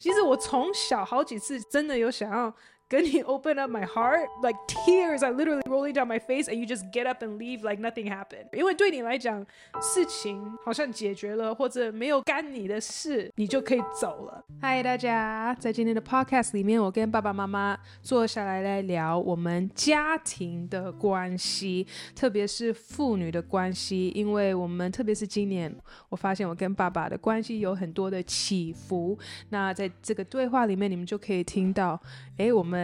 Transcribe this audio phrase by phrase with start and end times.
[0.00, 2.52] 其实我从小好几次真的有想要。
[2.90, 6.82] 跟你 open up my heart, like tears are literally rolling down my face, and you just
[6.90, 8.48] get up and leave like nothing happened.
[8.52, 9.46] 因为对你来讲，
[9.80, 14.44] 事情好像解决了，或者没有干你的事，你就可以走了。
[14.60, 21.86] 嗨，大家，在今天的 podcast 里面，我跟爸爸妈妈坐下来来聊我们家庭的关系，
[22.16, 25.72] 特别是父女的关系，因为我们特别是今年，
[26.08, 29.16] 我发现我跟爸爸的关系有很多的起伏。
[29.50, 31.96] 那在这个对话里面，你们就可以听到，
[32.38, 32.79] 诶，我们。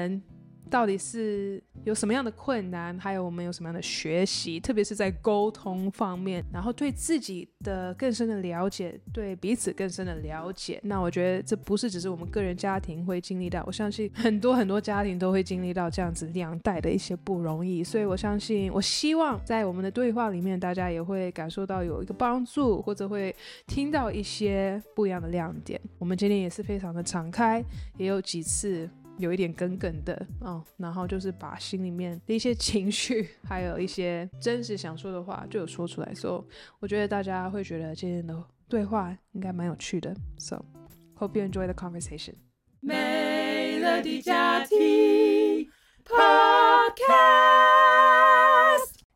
[0.68, 10.80] 到底是有什么样的困难，还有我们有什么样的学习，特别是在沟通方面，然后对自己的更深的了解，对彼此更深的了解。
[10.82, 17.84] 那我觉得这不是只是我们个人家庭会经历到，我相信很多很多家庭都会经历到这样子两代的一些不容易。
[17.84, 23.32] 所以我相信，我希望在我们的对话里面，大家也会感受到有一个帮助，或者会
[23.68, 25.80] 听到一些不一样的亮点。
[26.00, 27.64] 我们今天也是非常的敞开，
[27.98, 28.90] 也有几次。
[29.18, 36.14] 有一点梗梗的哦，然后就是把心里面的一些情绪，还有一些真实想说的话，就有说出来。
[36.14, 36.44] 所以
[36.80, 40.14] 我觉得大家会觉得今天的对话应该蛮有趣的。
[40.38, 40.62] So
[41.18, 42.34] hope you enjoy the conversation。
[42.80, 44.76] 美乐的家庭
[46.04, 46.96] Podcast。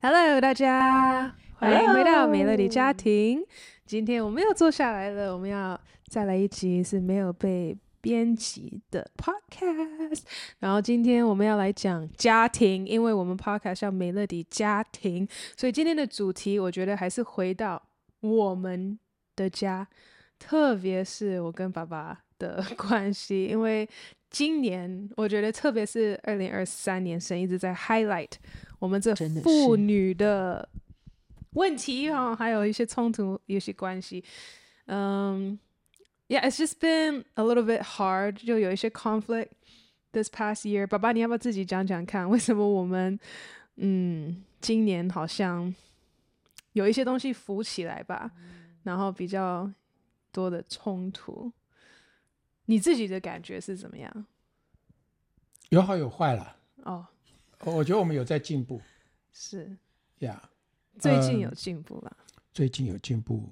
[0.01, 3.45] Hello，大家欢迎回到美乐的家庭。
[3.85, 5.79] 今天我们又坐下来了，我们要
[6.09, 7.77] 再来一集是没有被。
[8.01, 10.23] 编辑的 podcast，
[10.59, 17.83] 然后今天我们要来讲家庭，因为我们 podcast 叫美乐迪家庭，所以今天的主题我觉得还是回到
[18.21, 18.99] 我们
[19.37, 19.87] 的家，
[20.39, 23.89] 特别是我跟爸爸的 关系，因为
[24.31, 28.33] 今年我觉得特别是二零二三年，神一直在 highlight
[28.79, 30.67] 我们这妇女的
[31.53, 34.25] 问题哈，还有一些冲突，有些关系，
[34.87, 35.59] 嗯。
[36.31, 39.49] Yeah, it's just been a little bit hard，就有一些 conflict
[40.13, 40.87] this past year。
[40.87, 43.19] 爸爸，你要不要自己讲讲看，为什么我们
[43.75, 45.75] 嗯今年好像
[46.75, 49.69] 有一些东西浮起来吧，嗯、然后比较
[50.31, 51.53] 多的冲突，
[52.67, 54.27] 你自己的感觉是怎么样？
[55.71, 56.57] 有好有坏啦。
[56.85, 57.05] 哦，
[57.65, 58.81] 我觉得我们有在进步。
[59.33, 59.77] 是
[60.21, 60.41] 呀
[60.95, 62.17] ，yeah, 最近有进步了。
[62.53, 63.51] 最近有进步。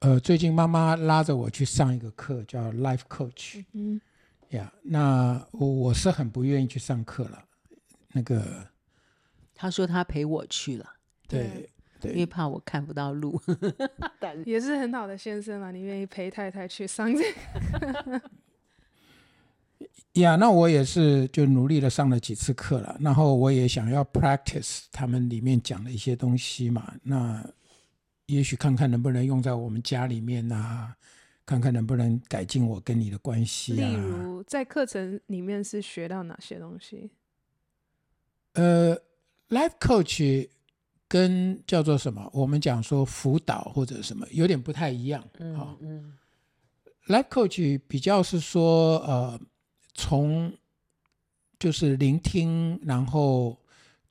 [0.00, 3.62] 呃，最近妈妈拉着我去上一个课，叫 Life Coach。
[3.72, 4.00] 嗯，
[4.48, 7.44] 呀，那我我是很不愿意去上课了。
[8.12, 8.66] 那个，
[9.54, 10.86] 他说他陪我去了，
[11.28, 11.68] 对
[12.00, 13.38] 对，因为怕我看不到路。
[14.46, 17.22] 也是很好的先生啊，你愿意陪太太去上这
[18.08, 18.22] 个？
[20.22, 27.46] 呀，那我也是就努力的上了几次课了，然后我也想要 practice 他们里面讲的一些东西嘛，那。
[28.30, 30.96] 也许看看能不能用在我们家里面呐、啊，
[31.44, 33.88] 看看能不能改进我跟你的关系啊。
[33.88, 37.10] 例如，在课程里面是学到哪些东西？
[38.54, 38.96] 呃
[39.48, 40.48] ，Life Coach
[41.08, 42.30] 跟叫做什么？
[42.32, 45.26] 我们讲说辅导或者什么，有点不太一样。
[45.38, 46.04] 嗯嗯。
[46.04, 49.40] 哦、Life Coach 比较是说，呃，
[49.94, 50.52] 从
[51.58, 53.58] 就是聆听，然后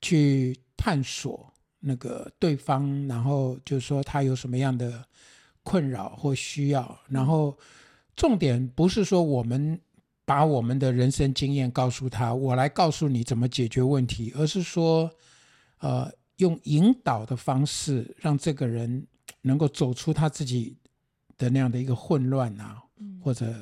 [0.02, 1.52] 去探索。
[1.80, 5.04] 那个对方，然后就是说他有什么样的
[5.62, 7.56] 困扰或需要，然后
[8.14, 9.80] 重点不是说我们
[10.24, 15.10] 把我们的人生经验告诉他，我来告诉你怎么解决问题，而是说，
[15.78, 19.06] 呃，用引导的方式，让这个人
[19.42, 20.76] 能够走出他自己
[21.36, 22.82] 的那样的一个混乱啊，
[23.22, 23.52] 或者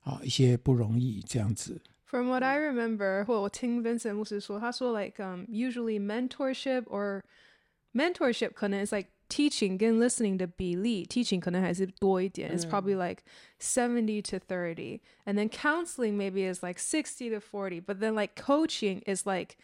[0.00, 1.80] 啊一些不容易这样子。
[2.09, 7.21] From what I remember， 或我听 Vincent 牧师说，他说 like um usually mentorship or
[7.93, 13.23] mentorship 可能 is like teaching 跟 listening 的比例，teaching 可能还是多一点，it's probably like
[13.59, 19.25] seventy to thirty，and then counseling maybe is like sixty to forty，but then like coaching is
[19.25, 19.57] like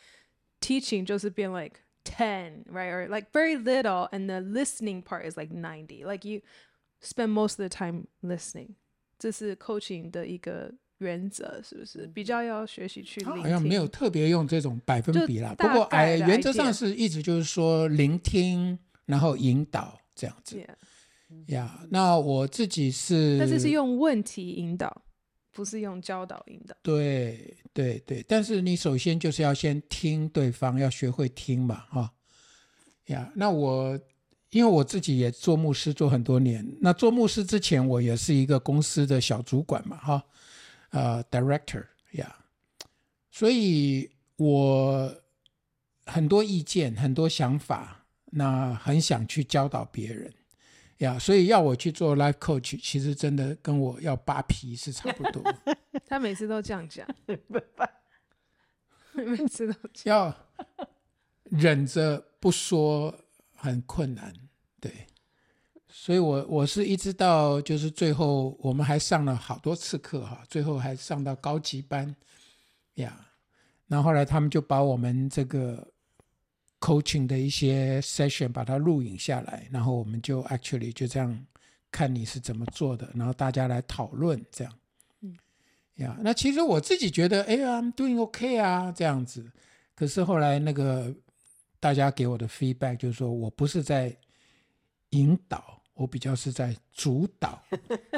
[0.60, 6.42] teaching 就是变 like ten，right？or like very little，and the listening part is like ninety，like you
[7.02, 8.70] spend most of the time listening，
[9.20, 10.74] 这是 coaching 的一个。
[10.99, 13.43] 原则是不是比较要学习去聆听？
[13.43, 15.55] 好像没有特别用这种百分比啦。
[15.59, 20.59] 不过哎，原则上是一直就是说聆听，然后引导这样子。
[20.59, 20.67] 呀
[21.49, 25.03] Yeah.、yeah，那我自己是，但是是用问题引导，
[25.53, 26.75] 不是用教导引导。
[26.83, 32.13] 对对对，但是你首先就是要先听对方，要学会听嘛，哈。
[33.07, 33.99] 呀，那我
[34.51, 40.25] 因为我自己也做牧师做很多年，那做牧师之前我也是一个公司的小主管嘛，哈。
[40.91, 42.87] 呃、uh，director 呀、yeah，
[43.31, 45.23] 所以我
[46.07, 50.33] 很多意见，很多想法，那很想去教导别人
[50.99, 55.43] 呀，所以要我去做 life coach，其实真的跟我要扒皮是差不多。
[56.07, 57.07] 他每次都这样讲，
[59.13, 60.35] 每次都要
[61.45, 63.15] 忍着不说，
[63.55, 64.33] 很困难。
[64.81, 65.07] 对，
[65.99, 72.15] 所以我我是一直到就是最后，我们还上了好多次课哈，最后还上到高级班
[72.97, 73.29] 呀。
[73.87, 75.87] 然后后来他们就把我们这个。
[76.79, 81.47] coaching 的一些 session，把它录影下来，然后我们就 actually 就这样
[81.91, 84.73] 看你是怎么做的，然后大家来讨论这样。
[85.23, 85.35] 嗯，
[85.95, 89.51] 呀，那其实我自己觉得，哎呀，I'm doing OK 啊，这样子。
[89.95, 91.13] 可是后来那个
[91.81, 94.15] 大家给我的 feedback 就是说我不是在
[95.11, 97.61] 引导，我比较是在主导。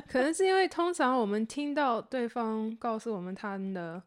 [0.06, 4.02] 可能是因为通常我们听到对方告诉我们他的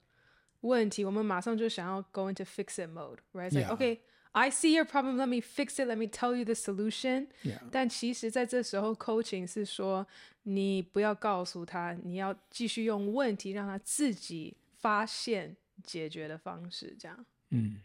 [0.62, 3.74] 问题，我们马上就想要 go into fix it mode，right？Like Yeah.
[3.74, 4.02] OK。
[4.34, 5.18] I see your problem.
[5.18, 5.90] Let me fix it.
[5.90, 7.28] Let me tell you the solution.
[7.44, 7.60] Yeah.
[7.70, 10.08] 但其实在这时候，coaching 是说
[10.44, 17.26] 你不要告诉他，你要继续用问题让他自己发现解决的方式，这样。
[17.50, 17.82] 嗯，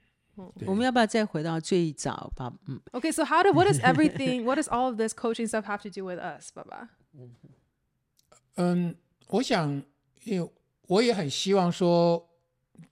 [0.67, 2.53] 我们要不要再回到最早，爸？
[2.67, 2.81] 嗯。
[2.93, 5.91] Okay, so how do what does everything, what does all of this coaching stuff have to
[5.91, 6.89] do with us, 爸爸？
[8.57, 8.95] 嗯，
[9.29, 9.83] 我想，
[10.25, 10.51] 因为
[10.89, 12.29] 我也很希望说，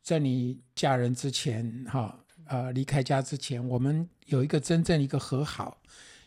[0.03, 2.21] 在你嫁人之前，哈。
[2.47, 5.81] 呃，离开家之前，我们有一个真正一个和好，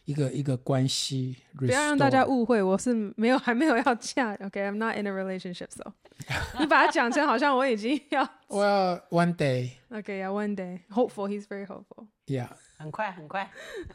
[0.06, 1.38] 一个一个关系。
[1.56, 4.34] 不要让大家误会，我是没有还没有要嫁。
[4.34, 5.94] OK，I'm、okay, not in a relationship，so
[6.60, 8.28] 你把它讲成好像我已经要。
[8.48, 9.72] 我要 one day。
[9.90, 10.80] OK，yeah，one day。
[10.90, 12.08] Hopeful, he's very hopeful.
[12.26, 13.50] Yeah，很快很快。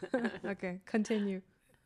[0.48, 1.42] OK，continue。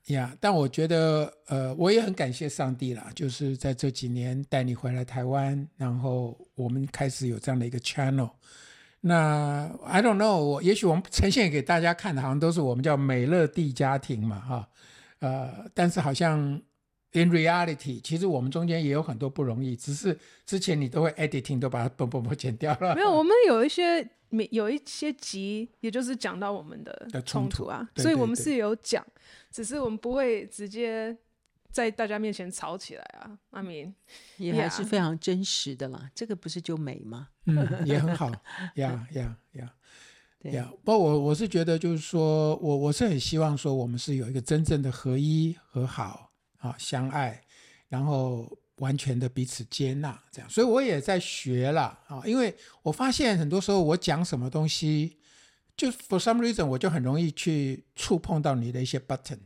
[0.07, 8.31] Yeah，但我觉得，呃，我也很感谢上帝啦，就是在这几年带你回来台湾，然后我们开始有这样的一个 channel。
[9.01, 14.69] 那 I don't know，我也许我们呈现给大家看的，好像都是我们叫美乐蒂家庭嘛，哈，
[15.19, 16.63] 呃，但是好像
[17.13, 22.95] in reality，其实我们中间也有很多不容易，只是之前你都会 editing 都把它嘣嘣嘣剪掉了。
[22.95, 29.07] 没有，我们有一些没有一些集，也就是讲到我们的冲突啊，突对对对，所以我们是有讲，
[29.51, 31.17] 只是我们不会直接。
[31.69, 33.93] 在大家面前吵起来啊，I mean，
[34.39, 36.11] 也还是非常真实的啦。
[36.15, 37.29] 这个不是就美吗？
[37.45, 38.33] 嗯，也很好，
[38.77, 39.75] 呀呀呀，
[40.45, 40.73] 呀。
[40.83, 46.33] 不过我我是觉得，就是说我我是很希望说，我们是有一个真正的合一、和好
[46.67, 47.43] 啊，相爱，
[47.89, 50.51] 然后完全的彼此接纳，这样。
[50.51, 55.19] 所以我也在学了啊，因为我发现很多时候我讲什么东西，
[55.77, 59.39] 就 for some reason 我就很容易去触碰到你的一些 button。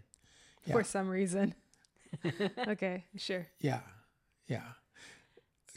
[0.67, 1.53] For some reason。
[2.67, 3.47] OK, sure.
[3.61, 3.83] Yeah,
[4.49, 4.63] yeah.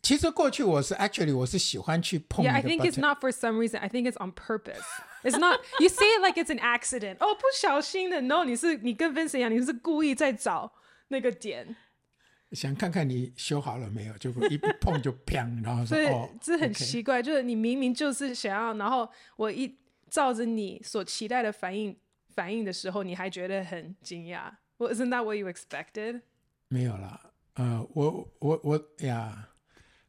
[0.02, 2.44] 其实过去我是 actually 我是喜欢去碰。
[2.44, 3.78] Yeah, I think it's not for some reason.
[3.80, 4.84] I think it's on purpose.
[5.24, 5.62] It's not.
[5.80, 7.18] You say it like it's an accident.
[7.20, 8.20] 哦，不小心的。
[8.22, 10.74] No，你是你跟 Vincent 一样，你是故意在找
[11.08, 11.76] 那个点。
[12.52, 19.76] 想看看你修好了没有，就一碰就砰，然后说所以哦，这很奇怪就是你明明就是想要，然后我一
[20.08, 21.98] 照着你所期待的反应
[22.30, 24.54] 反应的时候，你还觉得很惊讶。
[24.78, 26.22] Well, isn't that what you expected?
[26.68, 29.50] 没有啦，呃，我我我呀，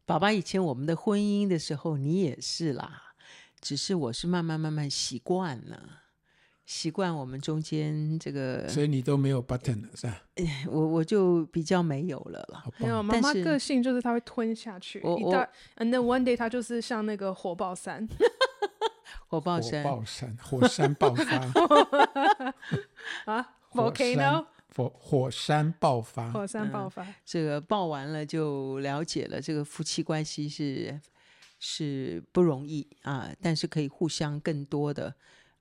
[0.04, 3.14] 爸爸，以前我们的婚姻的时候，你也是啦，
[3.58, 6.03] 只是我是慢慢慢慢习惯了，
[6.66, 10.22] 习惯我们中间这个，所以你都没有 button 了是吧？
[10.68, 12.64] 我我就比较没有了啦。
[12.78, 18.08] 没有，妈妈个性就是她会吞下去，一大，and then one day 她就是像那个火爆山，
[19.28, 21.24] 火爆山，火爆山，火山爆发。
[23.32, 24.46] 啊，volcano。
[24.76, 31.00] 火火山爆发，火山爆发，嗯，这个爆完了就了解了，这个夫妻关系是
[31.60, 35.14] 是不容易啊，但是可以互相更多的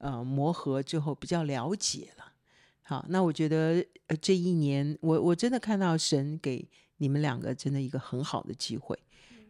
[0.04, 2.34] 呃磨合之后比较了解了。
[2.82, 3.84] 好，那我觉得
[4.22, 8.98] 这一年我我真的看到神给你们两个真的一个很好的机会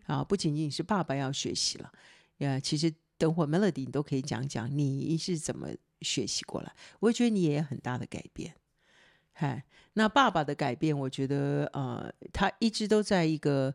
[0.06, 1.92] 啊，不仅仅是爸爸要学习了，
[2.38, 5.70] 呀，其实等会 Melody 你都可以讲讲你是怎么
[6.02, 8.54] 学习过来，我觉得你也有很大的改变。
[9.32, 13.74] 嗨，那爸爸的改变，我觉得呃，他一直都在一个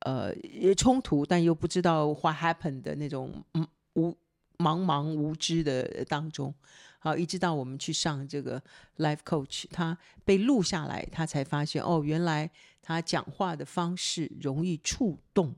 [0.00, 0.34] 呃
[0.76, 4.14] 冲突，但又不知道 what happened 的那种嗯无
[4.58, 6.54] 茫茫无知的当中。
[7.00, 8.60] 好，一直到我们去上这个
[8.96, 12.50] life coach，他被录下来，他才发现哦，原来
[12.82, 15.54] 他讲话的方式容易触动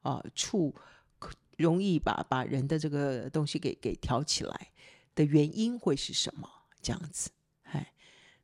[0.00, 0.74] 啊、触
[1.58, 4.68] 容易把把人的这个东西给给挑起来
[5.14, 6.48] 的原因会是什么？
[6.80, 7.30] 这样子。
[7.64, 7.92] 哎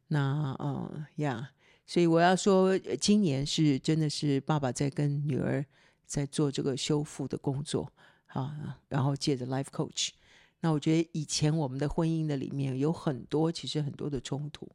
[0.09, 1.53] 那嗯呀，
[1.87, 5.65] 所以我要说，今年是真的是爸爸在跟女儿
[6.05, 7.91] 在做这个修复的工作
[8.33, 10.11] 啊，然后借着 life coach。
[10.61, 14.69] 那我觉得以前我们的婚姻的里面有很多，其实很多的冲突，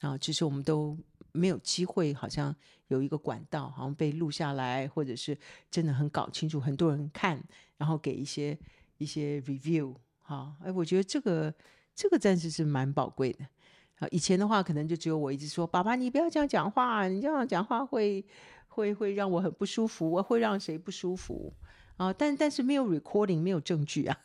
[0.00, 0.96] 啊，只是我们都
[1.32, 2.54] 没有机会，好像
[2.88, 5.36] 有一个管道，好像被录下来，或者是
[5.70, 7.42] 真的很搞清楚，很多人看，
[7.76, 8.56] 然后给一些
[8.98, 11.52] 一些 review，好，哎，我觉得这个
[11.94, 13.44] 这个暂时是蛮宝贵的。
[13.98, 18.24] 啊，以前的话可能就只有我一直说，爸爸你不要这样讲话，你这样讲话会
[18.68, 21.52] 会会让我很不舒服，我会让谁不舒服
[21.96, 22.12] 啊？
[22.12, 24.18] 但但是没有 recording，没有证据啊。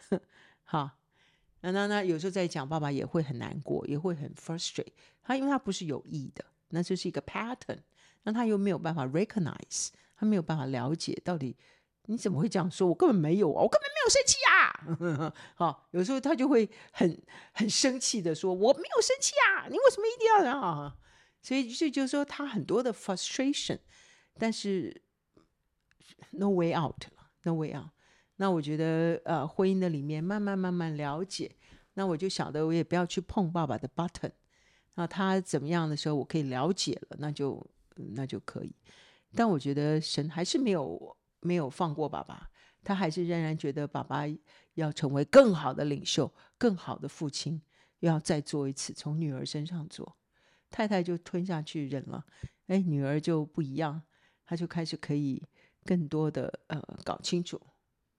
[0.64, 0.90] 好，
[1.60, 4.92] 那那那有时候在讲，爸爸也会很难过，也会很 frustrate。
[5.22, 7.78] 他因为他不是有意的，那就是一个 pattern，
[8.22, 11.56] 那他又没有办法 recognize，他没有办法了解到底
[12.06, 12.88] 你怎么会这样说？
[12.88, 15.32] 我根本没有啊，我根本没有生气啊。
[15.54, 17.22] 好，有时候他就会很
[17.52, 20.96] 很生气的说：“我没有生气啊，你为什么一定要这样？”
[21.42, 23.78] 所以这就是说他很多的 frustration，
[24.38, 25.02] 但是
[26.30, 27.88] no way out，no way out。
[28.36, 31.54] 那我觉得呃，婚姻的里面慢慢慢慢了解，
[31.94, 34.32] 那我就晓得我也不要去碰爸爸的 button。
[34.94, 37.64] 那他怎么样的时候，我可以了解了，那就
[38.14, 38.74] 那就可以。
[39.34, 42.48] 但我觉得神还是没有没有放过爸爸。
[42.82, 44.22] 他还是仍然觉得爸爸
[44.72, 47.60] 要成为更好的领袖、更好的父亲，
[47.98, 50.16] 要再做一次，从女儿身上做。
[50.70, 52.24] 太太就吞下去忍了，
[52.68, 54.00] 哎，女儿就不一样，
[54.46, 55.42] 她就开始可以
[55.90, 57.60] 更多的呃搞清楚。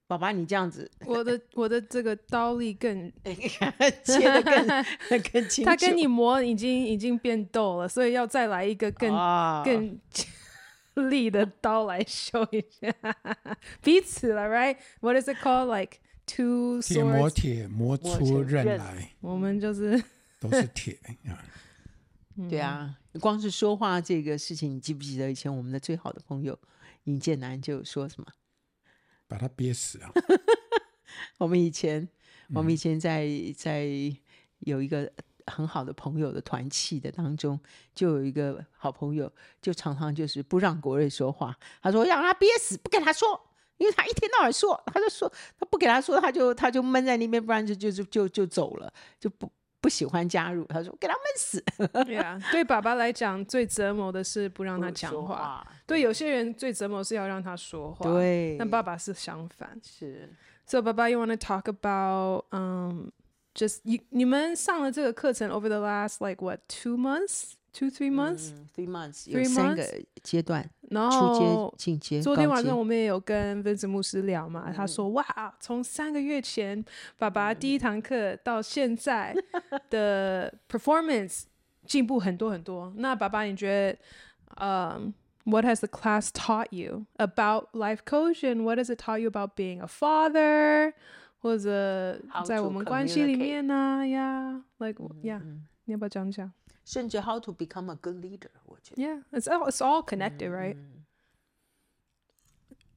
[0.07, 3.09] 爸爸，你这样子， 我的我的这个刀力更
[4.03, 5.69] 切的更 更清楚。
[5.69, 9.97] 他跟你磨已经已经变豆了，所以要再来一个更、哦、更。
[11.09, 12.93] 力的刀来修一下，
[13.81, 15.73] 彼此了，right？What is it called?
[15.73, 16.93] Like two swords？
[16.93, 19.13] 铁磨铁，磨出刃来。
[19.21, 20.03] 我们就是
[20.41, 21.39] 都是铁啊。
[22.49, 26.59] 对啊，光是说话这个事情，你记不记得以前我们的最好的朋友
[27.05, 28.27] 尹建南就说什么？
[29.27, 30.11] 把他憋死啊！
[31.39, 32.07] 我们以前，
[32.53, 33.27] 我们以前在
[33.57, 33.87] 在
[34.59, 35.11] 有一个。
[35.47, 37.59] 很好的朋友的团契的当中，
[37.95, 39.29] 就有一个好朋友，
[39.59, 41.57] 就常常就是不让国瑞说话。
[41.81, 43.27] 他说让他憋死，不跟他说，
[43.77, 50.63] 因为他一天到晚说，他就说他不给他说，他就他就闷在那边，不然就就就就就走了，就不不喜欢加入。
[50.65, 51.63] 他说给他闷死。
[52.05, 55.35] 对啊， 对爸爸来讲，最折磨的是不让他讲话。
[55.35, 58.09] 话对，有些人最折磨是要让他说话。
[58.09, 59.77] 对，但爸爸是相反。
[59.83, 60.29] 是。
[60.65, 63.09] So，爸爸，you want to talk about um
[63.53, 69.84] Just you 你们上了这个课程 over the last like what two months two three months、嗯、three months 有三个
[70.22, 72.22] 阶段，然后初阶、进阶。
[72.22, 75.24] 昨天晚上我们也有跟 Vincent 牧师聊嘛，嗯、他说哇，
[75.60, 76.84] 从三个月前
[77.18, 79.36] 爸爸第一堂课到现在
[79.90, 81.44] 的 performance
[81.84, 82.92] 进步很多很多。
[82.96, 83.98] 那爸爸你觉得，
[84.56, 85.12] 嗯、
[85.44, 89.50] um,，What has the class taught you about life coach and what has it taught you about
[89.54, 90.94] being a father？
[91.38, 95.40] 或者在我们关系里面呢呀，like yeah，
[95.84, 96.50] 你要不要讲讲？
[96.85, 99.01] 甚至 how to become a good leader，我觉得。
[99.01, 100.77] Yeah，it's all it's all connected, right？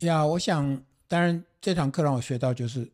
[0.01, 2.91] 呀，我想，当然这堂课让我学到就是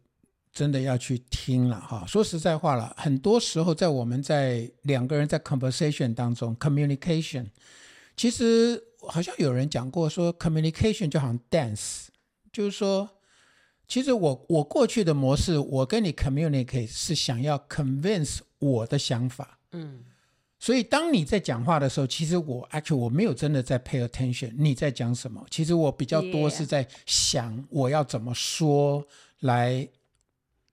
[0.53, 2.05] 真的要去听了哈。
[2.07, 7.47] 说实在话了，很多时候在我们在两个人在 conversation 当中，communication，
[8.17, 12.07] 其实好像有人讲过说，communication 就好像 dance，
[12.53, 13.09] 就是说。
[13.89, 20.05] 其实我我过去的模式，我跟你 communicate 是想要 convince 我的想法，嗯，
[20.61, 29.03] 所以当你在讲话的时候，其实我 actually 我没有真的在 pay attention 你在讲什么，其实我比较多是在想我要怎么说
[29.41, 29.89] 来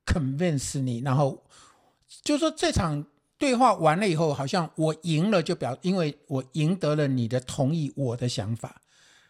[0.06, 1.42] convince 你，然后
[2.22, 3.06] 就说这场
[3.38, 8.82] 对话完了以后，好像我赢了就表，因为我赢得了你的同意，我的想法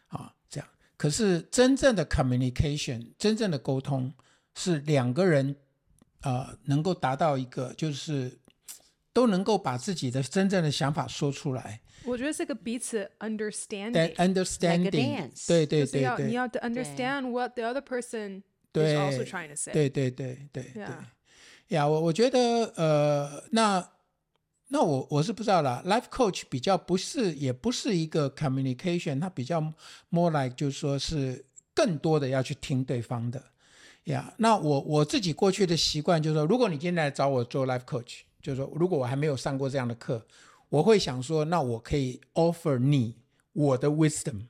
[0.07, 0.67] 啊这样。
[0.97, 4.11] 可是真正的 communication，真正的沟通
[4.55, 5.55] 是两个人，
[6.21, 8.39] 呃，能够达到一个就是
[9.17, 11.81] 都能够把自己的真正的想法说出来。
[12.03, 18.43] 我觉得是个彼此 understanding，understanding，、like、对对对对，你要 understand what the other person
[18.73, 19.73] is also trying to say。
[19.73, 20.85] 对对对对对，
[21.69, 23.89] 呀，我我觉得呃那。
[24.69, 29.61] 那我我是不知道啦，life coach 比较不是，也不是一个 communication，它比较
[30.09, 33.41] more like 就是说是更多的要去听对方的，
[34.03, 34.33] 呀、yeah。
[34.37, 40.25] 那我我自己过去的习惯就是说，如果你今天来找我做 life coach，就是说如果我还没有上过这样的课，
[40.69, 43.13] 我会想说，那我可以 offer 你
[43.51, 44.43] 我的 wisdom。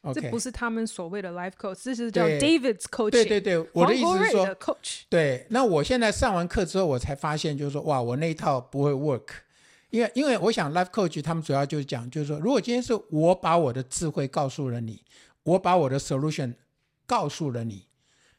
[0.00, 3.10] Okay, 这不是他们所谓的 life coach，这是叫 David's coaching。
[3.10, 5.00] 对对对，我的意思是说，coach。
[5.08, 9.26] 对，那我现在上完课之后，我才发现，就是说，哇，我那一套不会 work，
[9.90, 15.02] 因为因为我想 life coach 他们主要就是讲，就是说，如果今天是我把我的智慧告诉了你，
[15.42, 16.54] 我把我的 solution
[17.08, 17.88] 告诉了你，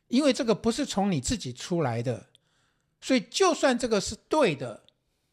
[0.08, 2.28] 因为这个不是从你自己出来的，
[3.02, 4.84] 所以就算这个是对的，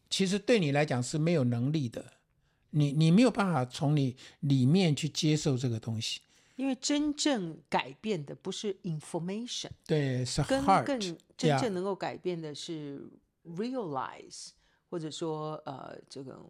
[0.09, 2.13] 其实对你来讲是没有能力的，
[2.71, 6.21] 你你没有办法从你里面去接受这个东西。
[6.55, 12.99] 因为真正改变的不是 information，对，是 heart，更更真正能够改变的是
[13.45, 14.51] realize，Yeah.
[14.89, 16.43] 或者说呃这个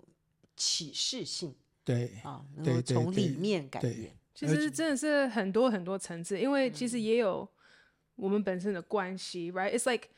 [0.56, 4.16] 启示性，对啊，能够从里面改变。
[4.34, 7.46] 其实真的是很多很多层次，因为其实也有
[8.18, 10.10] 我们本身的关系，right？It's like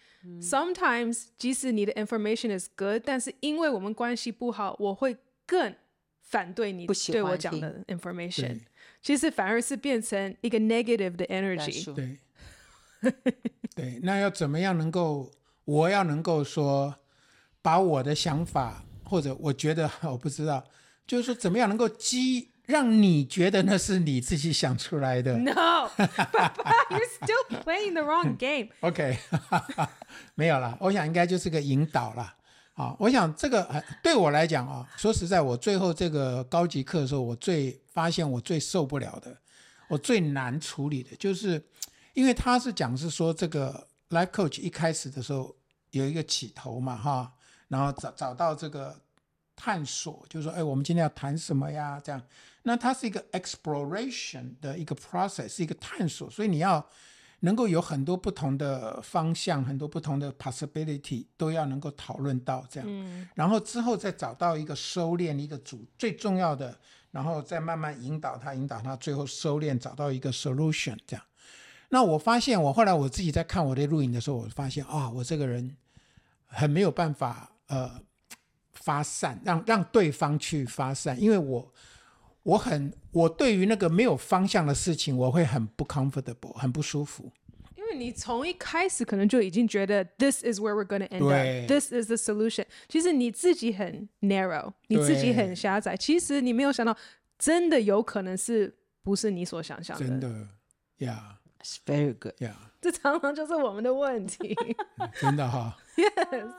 [0.41, 5.15] sometimes 即使你的 information is good，但是因为我们关系不好，我会
[5.45, 5.75] 更
[6.21, 8.61] 反对你对我讲的 information。
[9.01, 11.93] 其实反而是变成一个 negative 的 energy。
[11.93, 12.19] 对，
[13.75, 15.31] 对，那要怎么样能够，
[15.65, 16.95] 我要能够说，
[17.61, 20.65] 把我的想法或者我觉得 我不知道，
[21.07, 22.51] 就是说怎么样能够激。
[22.69, 25.35] 让你觉得那是你自己想出来的。
[25.39, 28.69] No，Papa，you're still playing the wrong game。
[28.81, 29.17] OK，
[30.35, 30.77] 没有了。
[30.79, 32.35] 我想应该就是个引导了。
[32.75, 39.35] 啊，我想这个对我来讲啊，说实在，我最后这个高级课的时候，我最发现我最受不了的，
[39.87, 41.61] 我最难处理的，就是
[42.13, 45.55] 因为他是讲是说这个 life coach 一开始的时候
[45.89, 47.33] 有一个起头嘛，哈，
[47.67, 48.95] 然后找找到这个
[49.61, 51.99] 探索，就是说，哎，我们今天要谈什么呀？
[52.01, 52.21] 这样。
[52.63, 56.85] 那它是一个 exploration 的一个 process，是一个探索，所以你要
[57.41, 66.79] 能够有很多不同的方向，很多不同的 possibility 都要能够讨论到这样，嗯、然后之后再找到一个收敛一个主最重要的，
[67.11, 71.25] 然后再慢慢引导他，引导他，最后收敛找到一个 solution 这样。
[71.89, 75.75] 那我发现，我后来我自己在看我的录影的时候，我发现啊、哦，我这个人
[76.45, 77.99] 很没有办法呃
[78.83, 81.73] 发散，让让对方去发散，因为我。
[82.43, 87.31] 我很，我对于那个没有方向的事情，我会很不 comfortable，很不舒服。
[87.75, 92.65] 因为你从一开始可能就已经觉得 this is where we're going to end up，this is the solution。
[92.87, 95.95] 其实你自己很 narrow，你自己很狭窄。
[95.97, 96.95] 其实你没有想到，
[97.37, 100.07] 真的有可能是不是你所想象的？
[100.07, 100.47] 真的
[100.97, 102.53] ，Yeah，it's very good，Yeah。
[102.81, 104.55] 这常常就是我们的问题。
[105.19, 105.77] 真的哈。
[105.97, 106.51] Yes。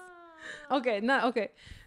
[0.68, 1.20] OK，那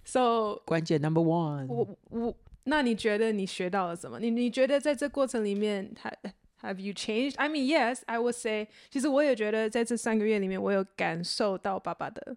[0.04, 2.34] OK，So 关键 Number One，我我。
[2.64, 4.18] 那你觉得你学到了什么？
[4.20, 7.32] 你你觉得在这过程里面，have have you changed?
[7.38, 8.68] I mean, yes, I would say。
[8.90, 12.36] 其实我也觉得在这三个月里面，我有感受到爸爸的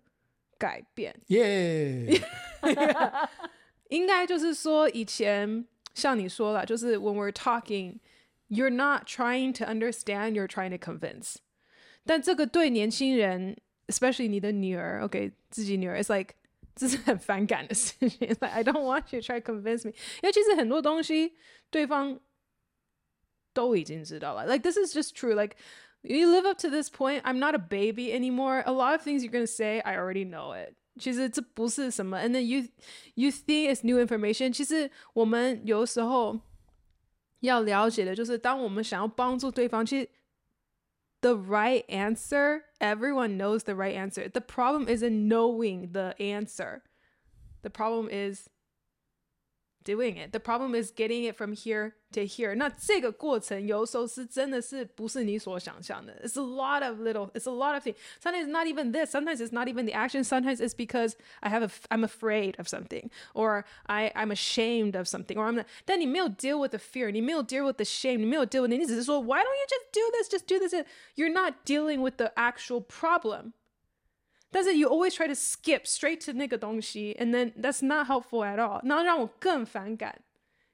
[0.57, 1.13] 改变。
[1.27, 2.17] 耶，
[3.89, 7.99] 应该就是说，以前像你说了，就是 when we're talking,
[8.47, 11.35] you're not trying to understand, you're trying to convince。
[12.05, 13.57] 但这个对年轻人，
[13.87, 16.35] especially 你的女儿，OK，自己女儿，it's like。
[16.75, 18.27] 这是很反感的事情。
[18.27, 19.93] Like I don't want you to try to convince me。
[20.21, 21.35] 因为其实很多东西
[21.69, 22.19] 对方
[23.53, 24.45] 都已经知道了。
[24.45, 25.35] Like this is just true.
[25.35, 25.57] Like
[26.01, 27.21] you live up to this point.
[27.23, 28.63] I'm not a baby anymore.
[28.65, 30.75] A lot of things you're gonna say, I already know it.
[30.99, 32.17] 其实这不是什么。
[32.17, 32.67] And then you
[33.15, 34.53] you think it's new information.
[34.53, 36.39] 其实我们有时候
[37.41, 40.09] 要了解的就是，当我们想要帮助对方，其实。
[41.22, 44.28] the right answer, everyone knows the right answer.
[44.28, 46.82] The problem isn't knowing the answer.
[47.62, 48.48] The problem is
[49.85, 50.31] doing it.
[50.31, 52.55] The problem is getting it from here to here.
[52.55, 56.13] 那这个过程有时候是真的是不是你所想象的。
[56.23, 57.95] It's a lot of little, it's a lot of things.
[58.21, 59.11] Sometimes it's not even this.
[59.11, 60.23] Sometimes it's not even the action.
[60.23, 65.07] Sometimes it's because I have a, I'm afraid of something or I, I'm ashamed of
[65.07, 65.65] something or I'm not.
[65.85, 67.11] 但你没有 deal with the fear.
[67.11, 68.17] 你没有 deal with the shame.
[68.17, 68.77] 你没有 deal with it.
[68.77, 70.29] 你只是说 Why don't you just do this?
[70.29, 70.85] Just do this.
[71.15, 73.53] You're not dealing with the actual problem.
[74.55, 78.81] 但是 you always try to skip straight to 那个东西，and then that's not helpful at all。
[78.83, 80.21] 那让我更反感，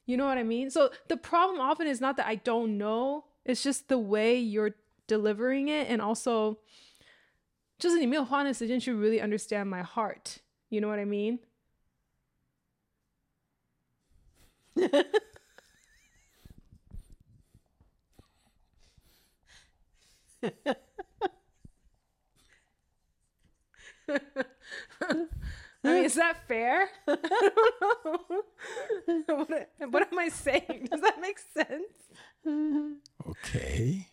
[0.06, 0.70] you know what I mean?
[0.70, 4.74] So the problem often is not that I don't know, it's just the way you're
[5.08, 6.58] delivering it, and also
[7.78, 10.38] 就是你没有花那时间去 really understand my heart.
[10.70, 11.40] You know what I mean?
[25.85, 26.89] I mean, is that fair?
[29.27, 30.89] what, what am I saying?
[30.91, 31.91] Does that make sense?
[33.25, 34.05] OK，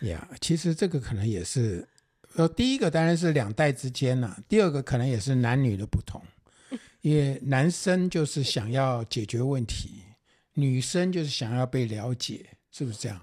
[0.00, 1.86] 呀、yeah，其实这个可能也是，
[2.34, 6.20] 呃，第一个当然是两代之间呐，第二个可能也是男女的不同，
[7.02, 10.02] 因为男生就是想要解决问题，
[10.54, 13.20] 女生就是想要被了解，是不是这样？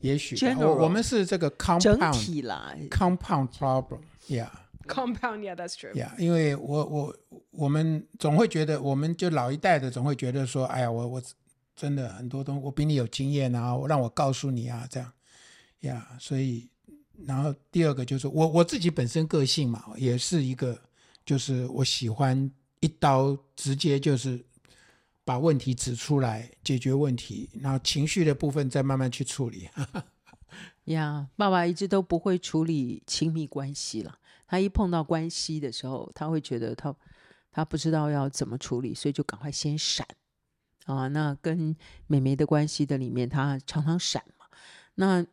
[0.00, 4.48] 也许我我们是这个 compound compound problem，yeah。
[4.88, 5.92] Compound, yeah, that's true.
[5.94, 7.16] Yeah，因为我我
[7.50, 11.22] 我们总会觉得，我们就老一代的总会觉得说，哎呀，我我
[11.74, 15.12] 真的很多东西，我比你有经验啊，我让我告诉你啊，这样，
[15.80, 16.68] 呀、yeah，所以，
[17.26, 20.78] 然后第二个就是我我自己本身个性嘛，也是一个，
[21.24, 24.44] 就是我喜欢一刀直接就是
[25.24, 29.68] 把问题指出来，解决问题，然后情绪的部分再慢慢去处理。
[30.86, 34.18] 呀，爸爸一直都不会处理亲密关系了。
[34.52, 36.94] 他一碰到关系的时候，他会觉得他
[37.50, 40.06] 他不知道要怎么处理，所以就赶快先闪
[40.84, 41.08] 啊。
[41.08, 41.74] 那跟
[42.06, 44.44] 美眉的关系的里面，他常常闪嘛。
[44.96, 45.24] 那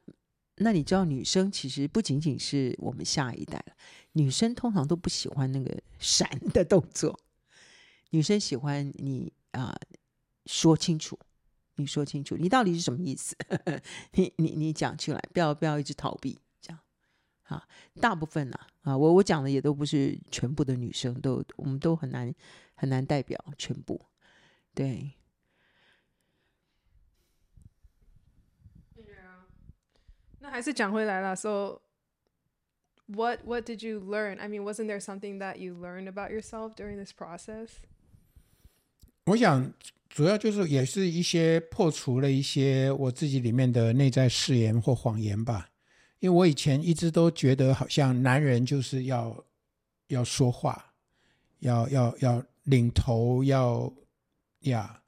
[0.56, 3.74] 那你知道，女生其实不仅仅是我们下一代了，
[4.14, 7.20] 女生通常都不喜欢那个闪的动作，
[8.12, 9.78] 女生喜欢你啊、
[10.46, 11.20] 说清楚。
[11.76, 13.36] 你说清楚，你到底是什么意思？
[14.16, 16.40] 你你你讲出来，不要不要一直逃避，
[17.50, 17.68] 啊。
[18.00, 22.34] 大部分呢啊，啊，我我讲的也都不是全部的女生，都我们都很难
[22.74, 24.02] 很难代表全部。
[24.74, 25.12] 对。
[30.40, 31.36] 那还是讲回来了。
[31.36, 31.82] So,
[33.08, 34.40] what what did you learn?
[34.40, 37.70] I mean, wasn't there something that you learned about yourself during this process?
[39.26, 39.74] 我想。
[40.10, 45.69] 主要就是也是一些破除了一些我自己里面的内在誓言或谎言吧，
[46.20, 49.44] 因为我以前一直都觉得好像男人就是要
[50.08, 50.94] 要说话，
[51.60, 53.92] 要要要领头，要
[54.62, 55.02] 呀。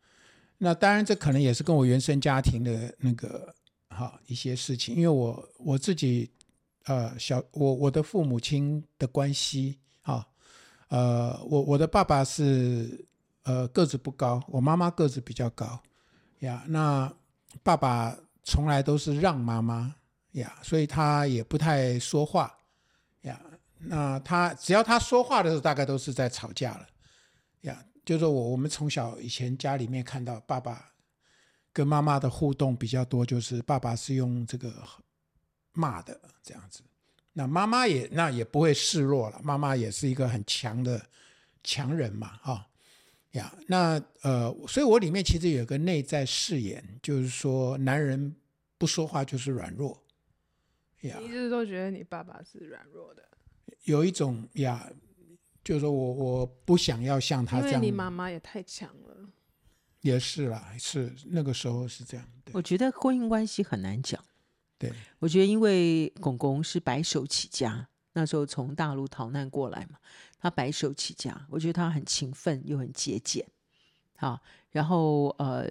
[0.58, 3.54] 那当然这可能也是跟我原生家庭的那个
[3.90, 6.30] 哈一些事情，因为我我自己
[6.86, 10.28] 呃小我我的父母亲的关系啊，
[10.90, 13.06] 呃我我的爸爸是。
[13.44, 15.82] 呃，个子不高，我妈妈个子比较高，
[16.42, 17.12] 呀，那
[17.64, 19.96] 爸爸从来都是让妈妈
[20.32, 22.56] 呀，所以他也不太说话，
[23.22, 23.40] 呀，
[23.80, 26.88] 那他只要他说话的时候，大概都是在吵架了，
[27.62, 30.94] 呀，就是我我们从小以前家里面看到爸爸
[31.74, 34.74] 跟妈妈的互动比较多，就是爸爸是用这个
[35.74, 36.82] 骂的这样子，
[37.34, 41.02] 那妈妈也那也不会示弱了，妈妈也是一个很强的
[41.64, 42.68] 强人嘛，哈。
[43.32, 48.36] 呀，那呃，所以我里面其实有个内在誓言，就是说，男人
[48.78, 50.01] 不说话就是软弱。
[51.02, 53.24] 呀，你一直都觉得你爸爸是软弱的？
[53.84, 54.90] 有一种呀，
[55.64, 57.76] 就是说我我不想要像他这样。
[57.76, 59.30] 因为你妈妈也太强了。
[60.02, 62.28] 也是啦，是那个时候是这样。
[62.54, 64.24] 我觉得婚姻关系很难讲。
[64.80, 70.00] 对，我觉得因为公公是白手起家，那时候从大陆逃难过来嘛。
[70.40, 73.48] 他白手起家，我觉得他很勤奋又很节俭，
[74.22, 75.66] 好，然后呃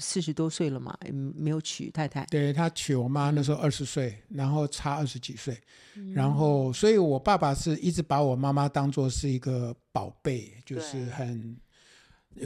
[0.00, 0.96] 四十多岁了嘛，
[1.36, 2.24] 没有娶太太。
[2.30, 5.54] 对，他娶我妈那时候二十岁，然后差二十几岁，
[5.94, 11.54] 嗯、然后所以我爸爸是一直把我妈妈当做是一个宝贝，就是很，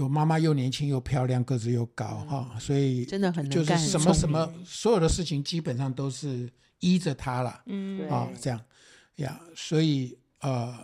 [0.01, 8.61] 我妈妈又年轻又漂亮，个子又高哈、嗯，所以真的很就是什么什么所有的事情基本上都是依着她了，嗯啊这样
[9.19, 10.77] 呀，所以呃。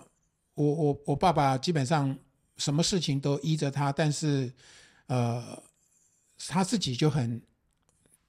[0.57, 2.17] 我我我爸爸基本上
[2.57, 4.53] 什么事情都依着他，但是，
[5.07, 5.63] 呃，
[6.49, 7.43] 他自己就很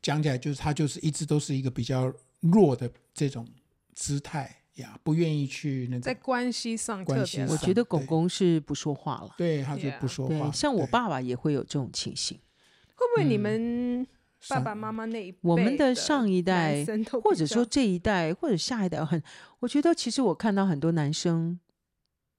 [0.02, 3.48] 讲起来，就是他就是一直都是一个比较弱的这种
[3.94, 10.50] 姿态呀，不愿意去那个在关系上，关系上，我觉得公公是不说话了，对，他就不说话。
[10.50, 12.40] 对，像我爸爸也会有这种情形。
[12.96, 14.08] 会不会你们
[14.48, 16.86] 爸爸妈妈那一辈、嗯，我们的上一代，
[17.24, 19.22] 或者说这一代，或者下一代，很，
[19.60, 21.60] 我觉得其实我看到很多男生。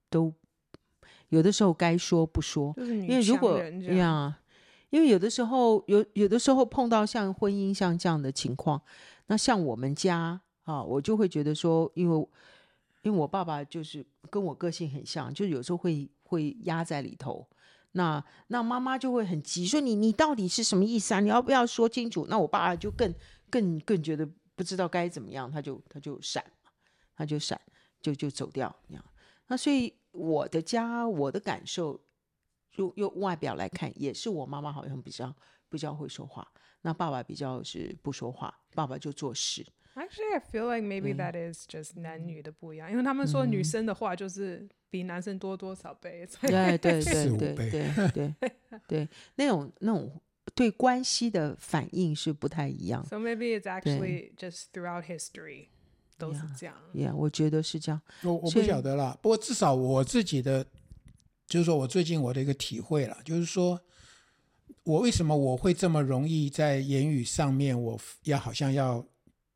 [0.09, 0.33] 都
[1.29, 3.59] 有的时候该说不说，因为如果
[3.97, 4.39] 呀，
[4.91, 8.81] 因为有的时候有有的时候碰到像婚姻像这样的情况，
[9.27, 12.29] 那像我们家啊，我就会觉得说，因为
[13.03, 17.47] 因为我爸爸就是跟我个性很像，就有时候会会压在里头，
[17.93, 21.21] 那那妈妈就会很急，说你你到底是什么意思啊？
[21.21, 22.27] 你要不要说清楚？
[22.29, 23.13] 那我爸爸就更
[23.51, 26.45] 更更觉得不知道该怎么样，他就他就闪，
[27.17, 27.61] 他就闪，
[28.01, 29.05] 就就走掉那样。
[29.49, 32.01] 那所以我的家，我的感受，
[32.77, 35.35] 用用外表来看，也是我妈妈好像比较
[35.69, 36.47] 比较会说话，
[36.83, 39.67] 那爸爸比较是不说话，爸爸就做事。
[39.95, 46.27] Actually, I feel like maybe that is just 男女的不一样，因为他们说女生的话就是比男生多多少倍。
[46.43, 48.35] 对对 对对对 对
[48.87, 50.21] 对，那种那种
[50.55, 53.03] 对关系的反应是不太一样。
[53.07, 55.69] So maybe it's actually just throughout history.
[56.19, 58.01] 都是这样，yeah, yeah, 我觉得是这样。
[58.23, 60.65] 我我不晓得啦，不过至少我自己的，
[61.47, 63.81] 就是说我最近我的一个体会了，就是说
[64.83, 69.05] 我为什么我会这么容易在言语上面，我要好像要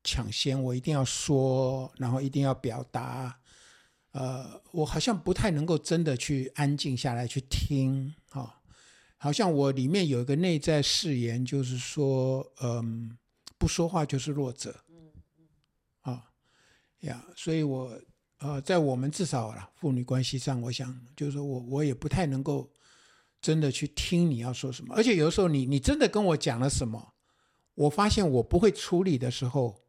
[0.04, 3.38] 抢先，我一定要说，然后一定要表达，
[4.12, 8.50] 呃，我好像不太能够真的去安静下来去听啊、哦，
[9.16, 13.16] 好像我里面有一个内在誓言，就是说，嗯，
[13.56, 14.74] 不说话就是弱者。
[17.00, 17.96] 呀，所以我
[18.38, 22.70] 呃，在我们至少啦，父女关系上，我想就是说我我也不太能够
[23.40, 27.14] 真的去听你要说什么，而且有的时候你你真的跟我讲了什么，
[27.74, 29.82] 我发现我不会处理的时候，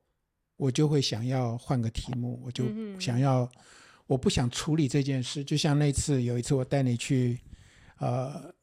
[0.57, 2.65] 我就会想要换个题目，我就
[2.99, 3.49] 想要，
[4.07, 5.43] 我不想处理这件事。
[5.43, 7.39] 就像那次有一次我带你去，
[7.99, 8.53] 呃，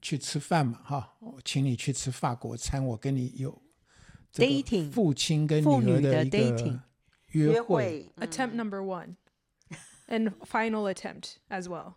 [0.00, 3.62] 去吃饭嘛，哈，我请你去吃法国餐，我跟你有
[4.32, 6.82] dating 父亲跟女儿的一个
[7.32, 9.16] 约会，attempt number one。
[10.08, 11.94] And final attempt as well，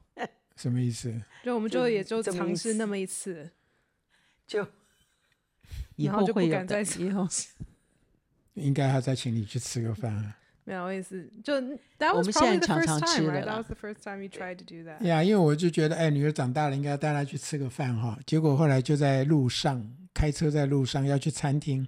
[0.56, 1.22] 什么意思？
[1.44, 3.52] 就我们就也就尝试那么一次，
[4.48, 4.66] 就
[5.98, 7.28] 以后就不敢再以后
[8.54, 10.38] 应该还再请你去吃个饭啊？
[10.64, 11.56] 没有意思，就
[12.00, 13.44] That was probably the first time, right?
[13.44, 15.04] That was the first time you tried to do that.
[15.06, 18.18] 呀，因为我就觉得，哎，女儿长大了，应该要带她去吃个饭哈。
[18.26, 21.86] 结果后来就在路上开车，在路上要去餐厅，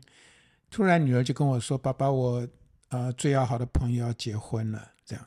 [0.69, 2.45] 突然女儿就跟我说：“爸爸，我
[2.89, 5.25] 呃最要好的朋友要结婚了。”这样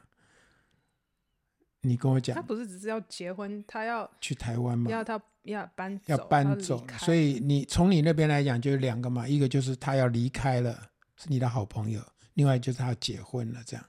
[1.80, 4.90] 你跟我讲，他不是只是要结婚，他要去台湾吗？
[4.90, 12.02] 要他要搬要搬走，所以你从你那边来讲，就是两个嘛，一个就是他要离开了，是你的好朋友；
[12.34, 13.86] 另外就是他要结婚了，这样。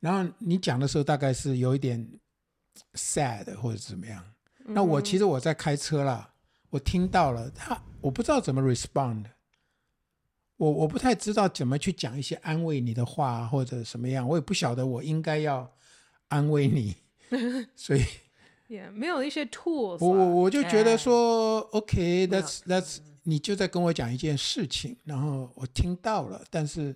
[0.00, 2.08] 然后你讲的时候，大概是有一点
[2.94, 4.24] sad 或者怎么样。
[4.64, 6.32] 那我其实我在开车啦，
[6.70, 9.26] 我听到了他，我不知道怎么 respond，
[10.58, 15.72] 我我不太知道怎么去讲一些安慰你的话或者什么样，我也不晓得我应该要。
[16.30, 16.94] 安慰你，
[17.74, 18.04] 所以
[18.68, 19.96] 也、yeah, 没有一些 tools。
[19.98, 26.94] 我我我就觉得说，OK，that's that's，你就在跟我讲一件事情，然后我听到了，但是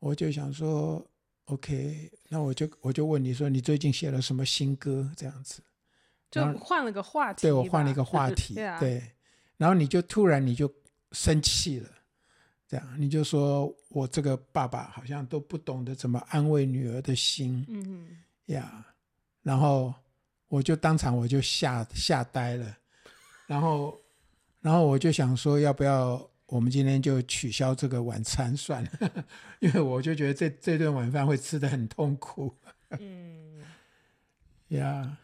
[0.00, 1.00] 我就想说
[1.44, 5.08] ，OK，那我就我就问你说，你最近写了什么新歌？
[5.16, 5.62] 这样子，
[6.28, 7.42] 就换了个话题。
[7.42, 9.00] 对，我换了一个话题，对，
[9.58, 10.68] 然后你就突然你就
[11.12, 11.88] 生气了，
[12.74, 17.64] 这样你就说我这个爸爸好像都不懂得怎么安慰女儿的心。
[17.68, 18.18] 嗯嗯。
[18.46, 18.84] 呀、
[19.42, 19.94] 然后
[20.48, 22.76] 我就当场我就吓吓呆了，
[23.46, 23.96] 然后
[24.60, 29.24] 然后我就想说，要不要我们今天就取消这个晚餐算了，
[29.60, 32.52] 因为我就觉得这这顿晚饭会吃得很痛苦。
[32.98, 33.64] 嗯，
[34.68, 35.16] 呀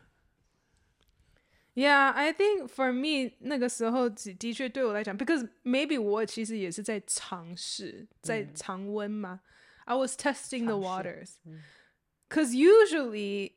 [1.76, 9.42] ，Yeah，I think for me 那个时候的确对我来讲，because maybe 我其实也是在尝试，在常温嘛、
[9.86, 13.52] 嗯、，I was testing the waters。Cause usually，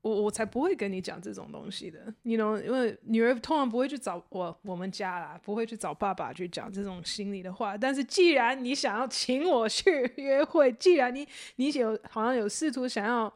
[0.00, 7.78] 我我才不会跟你讲这种东西的，you know，因为女儿通常不会去找我，我们家啦，不会去找爸爸去讲这种心里的话。
[7.78, 13.32] 但是既然你想要请我去约会，既然你你有好像有试图想要，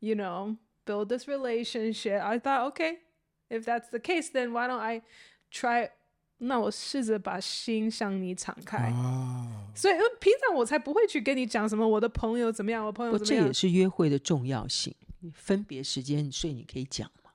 [0.00, 2.70] you know，build this relationship，I thought
[3.49, 5.01] Okay，if that's the case，then why don't I
[5.51, 5.89] try？
[6.39, 8.89] 那我试着把心向你敞开。
[8.89, 9.73] Oh.
[9.73, 13.43] 所以平常我才不会去跟你讲什么我的朋友怎么样，我朋友怎么样。
[13.43, 14.93] 这也是约会的重要性，
[15.33, 17.31] 分别时间，所以你可以讲嘛。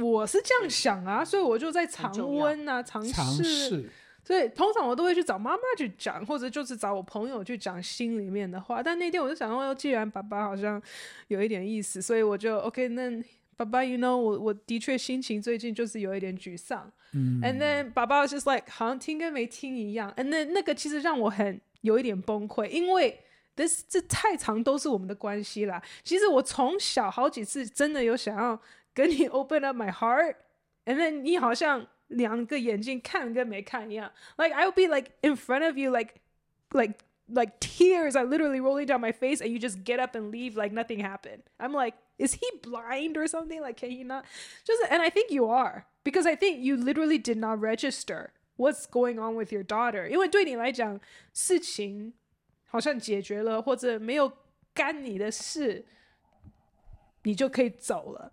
[0.00, 3.90] 我是这样想啊，所以我就在常温啊，尝试。
[4.24, 8.80] 所以通常我都会去找妈妈去讲，或者就是找我朋友去讲心里面的话。
[8.80, 10.80] 但那天我就想说，既然爸爸好像
[11.26, 13.20] 有一点意思，所以我就 OK 那。
[13.57, 16.91] 爸爸，you know，我我的确心情最近就是有一点沮丧。
[17.13, 20.11] 嗯，and then 爸爸 was just like 好像听跟没听一样。
[20.17, 23.19] and then 那个其实让我很有一点崩溃，因为
[23.55, 25.79] this 这太长都是我们的关系啦。
[26.03, 28.59] 其实我从小好几次真的有想要
[28.95, 34.11] 跟你 open up my heart，and then 你好像两个眼睛看跟没看一样。
[34.37, 36.15] Like I would be like in front of you, like
[36.71, 36.95] like
[37.27, 40.55] like tears are literally rolling down my face, and you just get up and leave
[40.55, 41.43] like nothing happened.
[41.59, 41.97] I'm like.
[42.18, 43.60] Is he blind or something?
[43.60, 44.24] Like, can he not?
[44.64, 48.86] Just, and I think you are because I think you literally did not register what's
[48.86, 50.08] going on with your daughter.
[50.08, 50.98] 因为对你来讲，
[51.34, 52.14] 事情
[52.64, 54.32] 好像解决了，或者没有
[54.72, 55.84] 干你的事，
[57.24, 58.32] 你就可以走了。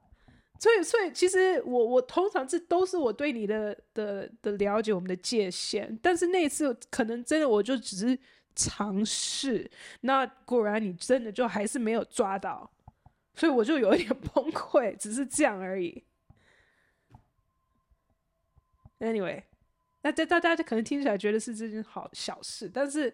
[0.59, 5.99] 所以，所以其实我我通常这都是我对你的的的了解，我们的界限。
[6.01, 8.17] 但是那一次可能真的我就只是
[8.55, 9.69] 尝试，
[10.01, 12.71] 那果然你真的就还是没有抓到。
[13.35, 16.03] 所以我就有一点 崩溃，只是这样而已。
[18.99, 19.43] Anyway，
[20.01, 23.11] 那这大家可能听起来觉得是这件好小事，但是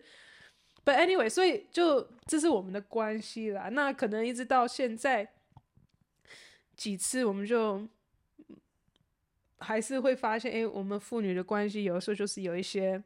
[0.86, 3.69] ，But anyway，所以就这是我们的关系啦。
[3.69, 5.34] 那可能一直到现在
[6.75, 7.88] 几次，我们就
[9.58, 13.03] 还是会发现，哎，我们父女的关系有时候就是有一些。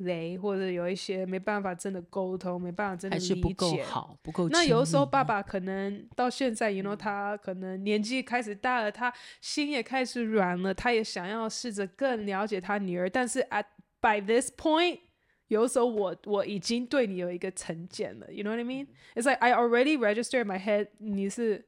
[0.00, 4.48] 雷，或者有一些没办法真的沟通，没办法真的理解，不够好，不够。
[4.48, 13.08] 那有时候爸爸可能到现在，you know，他可能年纪开始大了，他心也开始软了，他也想要试着更了解他女儿。
[13.08, 13.64] 但是 at
[14.00, 15.00] by this point，
[15.48, 18.86] 有时候我我已经对你有一个成见了，You know what I mean?
[19.14, 21.66] It's like I already register in my head 你是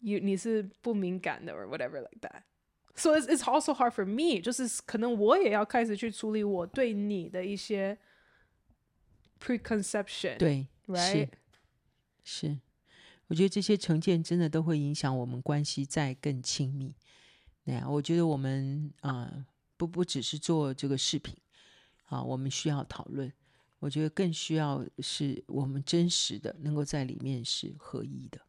[0.00, 2.42] ，you 你是不敏感的，or whatever like that.
[2.96, 7.98] So it's it's also hard for me，就是可能我也要开始去处理我对你的一些
[9.40, 10.36] preconception。
[10.36, 11.28] 对，right？
[12.24, 12.58] 是，是，
[13.28, 16.94] 我觉得这些成见真的都会影响我们关系再更亲密。
[17.64, 21.36] 那样，我觉得我们啊、呃，不不只是做这个视频。
[22.06, 23.32] 啊，我们需要讨论。
[23.78, 28.40] 我觉得更需要是我们真实的能够在里面是合一的，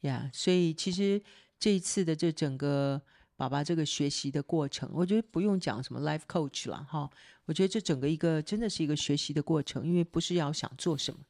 [0.00, 0.28] 呀。
[0.34, 1.22] 所以其实
[1.58, 3.00] 这一次的这整个
[3.36, 7.08] 爸爸这个学习的过程，我觉得不用讲什么 life coach 了哈。
[7.44, 11.20] 我觉得这整个一个真的是一个学习的过程，因为不是要想做什么，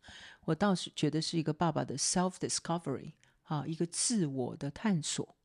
[0.45, 5.37] 我倒是觉得是一个爸爸的 self discovery 啊，一个自我的探索，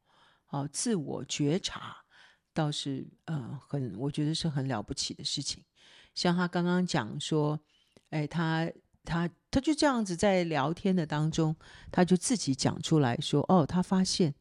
[0.46, 1.98] 啊，自我觉察，
[2.54, 5.64] 倒是呃很，我觉得是很了不起的事情。
[6.14, 7.60] 像他刚刚讲说，
[8.12, 8.72] 哎，他
[9.04, 11.56] 他他就这样子在聊天的当中，
[11.92, 14.34] 他就自己讲出来说，哦，他发现，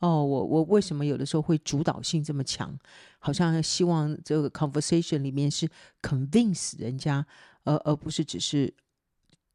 [0.00, 2.78] 哦，我我为什么有的时候会主导性这么强，
[3.18, 5.68] 好像希望这个 conversation 里面是
[6.02, 7.26] convince 人家，
[7.64, 8.72] 而而不是只是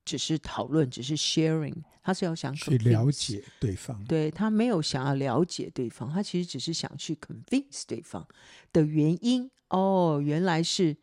[0.04, 8.28] 只是讨论，只是 sharing，他是要想去了解对方，对，他没有想要了解对方，他其实只是想去 convince 对方。
[8.72, 10.98] 的原因，哦，原来是。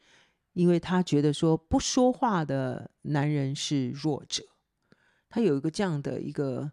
[0.57, 4.43] 因为他觉得说不说话的男人是弱者，
[5.29, 6.73] 他有一个这样的一个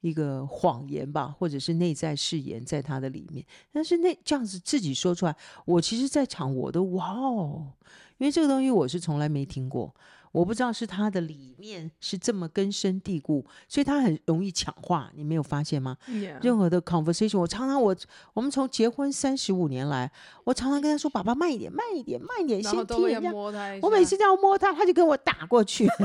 [0.00, 3.44] 一个谎言吧，或者是内在誓言在他的里面。
[3.72, 7.72] 但是那这样子自己说出来，我其实，在场我都哇哦，
[8.18, 9.94] 因为这个东西我是从来没听过。
[10.30, 15.10] 我不知道是他的里面是这么根深蒂固，所以他很容易抢话。
[15.14, 15.96] 你没有发现吗.
[16.42, 17.96] 任何的 conversation，我常常我
[18.34, 20.12] 我们从结婚三十五年来，
[20.44, 23.32] 我常常跟他说：“爸爸慢一点，慢一点，慢一点，先听人家。”
[23.80, 25.86] 我每次这样摸他，他就跟我打过去。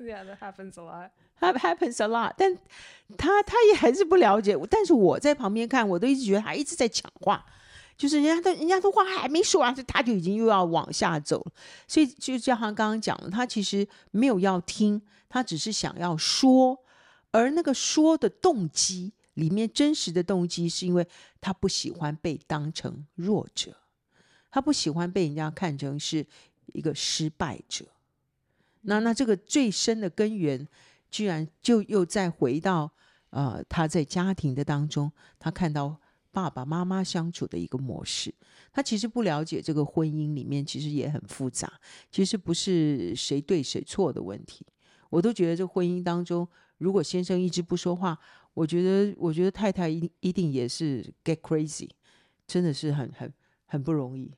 [0.00, 1.10] Yeah, that happens a lot.
[1.40, 2.34] That happens a lot.
[2.36, 2.58] 但
[3.16, 4.56] 他他也还是不了解。
[4.70, 7.44] 但是我在旁边看，我都一直觉得他一直在抢话。
[7.96, 11.52] 就是人家的，人家的话还没说完，他就已经又要往下走了。
[11.86, 16.78] 所以就像他刚刚讲的，他其实没有要听，他只是想要说。
[17.30, 21.06] 而那个说的动机里面，真实的动机是因为
[21.42, 23.76] 他不喜欢被当成弱者，
[24.50, 26.26] 他不喜欢被人家看成是
[26.68, 27.84] 一个失败者。
[28.82, 30.66] 那那这个最深的根源，
[31.10, 32.92] 居然就又再回到
[33.30, 36.00] 呃他在家庭的当中，他看到。
[36.30, 38.32] 爸爸妈妈相处的一个模式，
[38.70, 41.72] 他其实不了解这个婚姻里面其实也很复杂，
[42.12, 44.64] 其实不是谁对谁错的问题。
[45.08, 48.16] 我都觉得这婚姻当中，如果先生一直不说话，
[48.54, 51.88] 我觉得我觉得太太一一定也是 get crazy，
[52.46, 53.32] 真的是很很
[53.64, 54.30] 很不容易。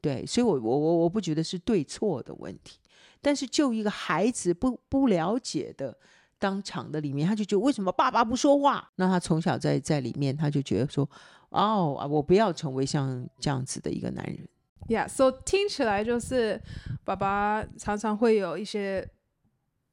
[0.00, 2.79] 对，所以我我我我不觉得是对错的问题，
[3.20, 5.98] 但是就一个孩子不不了解的。
[6.38, 8.90] 当场的里面，他就觉得为什么爸爸不说话？
[8.96, 11.06] 那他从小在在里面，他就觉得说，
[11.50, 14.48] 哦，我不要成为像这样子的一个男人。
[14.88, 16.58] Yeah，so 听起来就是
[17.04, 19.06] 爸爸常常会有一些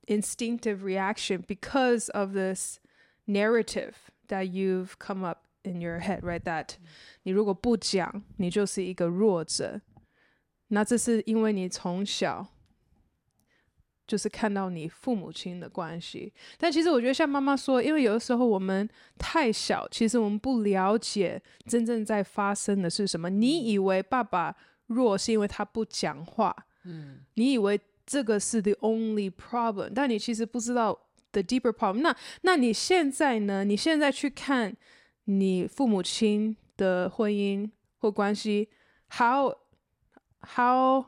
[0.06, 2.80] instinctive reaction because of this
[3.26, 3.96] narrative
[4.30, 6.40] that you've come up in your head, right?
[6.40, 6.76] That
[7.24, 9.82] 你如果不讲，你就是一个弱者。
[10.70, 12.48] 那这是因为你从小。
[14.08, 23.30] 就是看到你父母亲的关系，但其实我觉得像妈妈说，因为有的时候我们太小，其实我们不了解真正在发生的是什么。
[23.30, 24.56] 你以为爸爸
[24.88, 30.98] 弱是因为他不讲话，嗯，你以为这个是 the only problem，但你其实不知道
[31.34, 32.00] the deeper problem。
[32.00, 33.66] 那那你现在呢？
[33.66, 34.74] 你现在去看
[35.26, 38.70] 你父母亲的婚姻或关系
[39.10, 39.54] ，how
[40.56, 41.06] how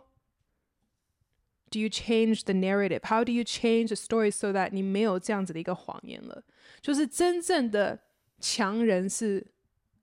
[1.70, 3.00] Do you change the narrative?
[3.04, 6.44] How do you change the story so that 你没有这样子的一个谎言了？
[6.80, 7.98] 就是真正的
[8.38, 9.44] 强人是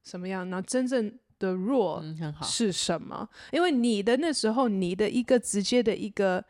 [0.03, 0.49] 什么样？
[0.49, 2.03] 那真正的弱
[2.43, 3.29] 是什么？
[3.31, 6.43] 嗯，因为你的那时候，你的一个直接的一个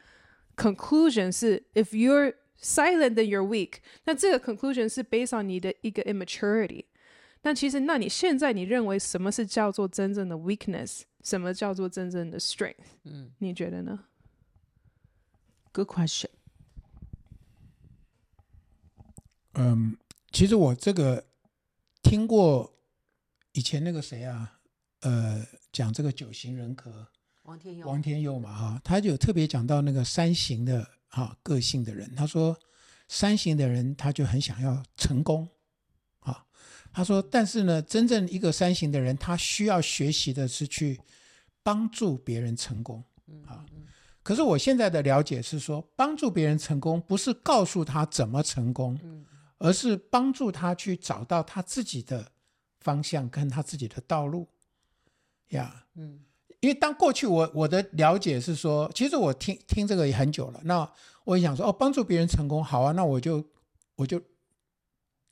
[0.56, 3.74] conclusion 是 if you're silent then you're weak。
[4.06, 6.86] 那这个 conclusion 是 based on 你的一个 immaturity。
[7.44, 11.02] 但其实，那你现在你认为什么是叫做真正的 weakness？
[11.24, 12.76] 什么叫做真正的 strength？
[13.04, 14.00] 嗯，你觉得呢
[15.77, 16.31] ？Good question。
[19.53, 19.99] 嗯，
[20.33, 21.27] 其实我这个
[22.03, 22.79] 听过
[23.53, 24.59] 以前那个谁啊，
[25.01, 27.09] 呃，讲这个九型人格，
[27.43, 32.59] 王天佑，王天佑嘛哈，他就特别讲到那个三型的哈个性的人，他说
[33.09, 35.47] 三型的人他就很想要成功，
[36.21, 36.47] 啊，
[36.91, 40.99] 他说但是呢，真正一个三型的人，他需要学习的是去
[41.63, 43.05] 帮助别人成功。
[43.45, 43.67] 啊。
[44.27, 48.99] 可是我现在的了解是说，帮助别人成功不是告诉他怎么成功，
[49.59, 52.33] 而是帮助他去找到他自己的
[52.81, 54.49] 方向跟他自己的道路。
[55.51, 56.25] 呀，嗯，
[56.59, 60.61] 因为当过去我我的了解是说，其实我听听这个也很久了。
[60.65, 60.91] 那
[61.23, 63.49] 我也想说，哦，帮助别人成功好啊，那我就
[63.95, 64.21] 我就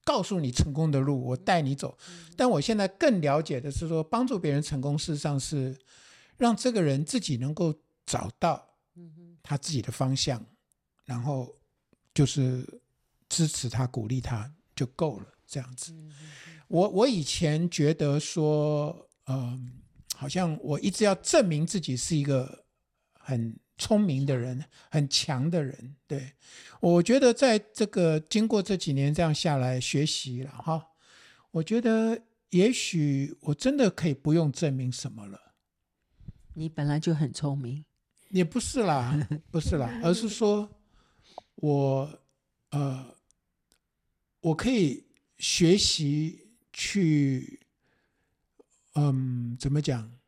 [0.05, 1.99] 告诉你成功的路，我带你走。
[2.37, 5.77] 但我现在更了解的是说，帮助别人成功，事实上是
[6.37, 7.75] 让这个人自己能够
[8.07, 8.74] 找到。
[9.45, 10.45] 他自己的方向，
[11.05, 11.55] 然后
[12.13, 12.67] 就是
[13.29, 15.27] 支持他、鼓励他就够了。
[15.47, 15.95] 这样子，
[16.67, 19.61] 我我以前觉得说，嗯、呃，
[20.17, 22.65] 好像我一直要证明自己是一个
[23.21, 25.95] 很聪明的人、很强的人。
[26.09, 26.33] 对，
[26.81, 30.83] 我觉得在这个经过这几年这样下来学习了哈，
[31.53, 32.21] 我觉得
[32.51, 35.55] 也许我真的可以不用证明什么了。
[36.55, 37.85] 你本来就很聪明。
[38.35, 40.69] 也不是啦，不是啦，而是说，
[41.55, 42.21] 我
[42.71, 43.15] 呃，
[44.41, 45.07] 我可以
[45.39, 47.61] 学习去，
[48.95, 50.19] 嗯，怎么讲？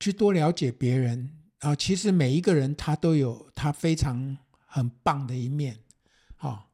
[0.00, 1.76] 去多了解别人啊。
[1.76, 4.36] 其实每一个人他都有他非常
[4.66, 5.78] 很棒的一面。
[6.34, 6.72] 好，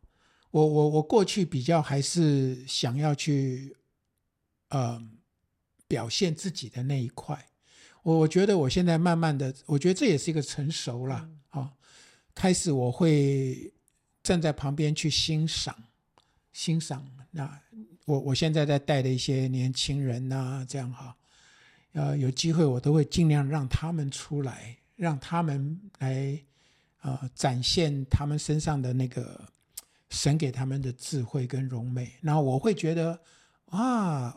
[0.51, 3.76] 我我我过去比较还是想要去，
[4.68, 5.07] 呃，
[5.87, 7.51] 表现自己的那一块。
[8.05, 11.16] 我我觉得我现在慢慢的，我觉得这也是一个成熟了
[11.48, 11.70] 啊、哦。
[12.34, 13.72] 开始我会
[14.22, 15.74] 站在旁边去欣赏，
[16.52, 17.02] 欣赏。
[17.30, 17.59] 那
[18.05, 21.16] 我我现在在带的一些年轻人呐、啊，这样哈，
[21.92, 26.38] 呃，有机会我都会尽量让他们出来，让他们来
[27.00, 29.48] 呃展现他们身上的那个
[30.11, 32.12] 神给他们的智慧跟荣美。
[32.20, 33.18] 然后我会觉得
[33.70, 34.36] 啊，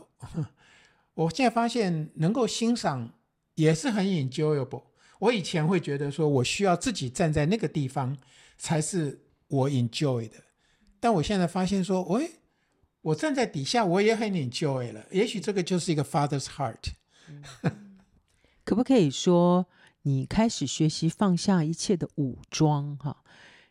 [1.16, 3.12] 我现在发现能够欣赏。
[3.58, 4.84] 也是很 enjoyable。
[5.20, 8.16] 我以前会觉得说，我需要自己站在那个地方
[8.56, 10.36] 才是我 enjoy 的，
[11.00, 12.34] 但我现在发现说，喂，
[13.02, 15.06] 我站在底下我也很 enjoy 了。
[15.12, 16.94] 也许这个就是一个 father's heart。
[18.64, 19.66] 可不可以说，
[20.04, 22.96] 你开始学习放下一切的武装？
[22.98, 23.24] 哈，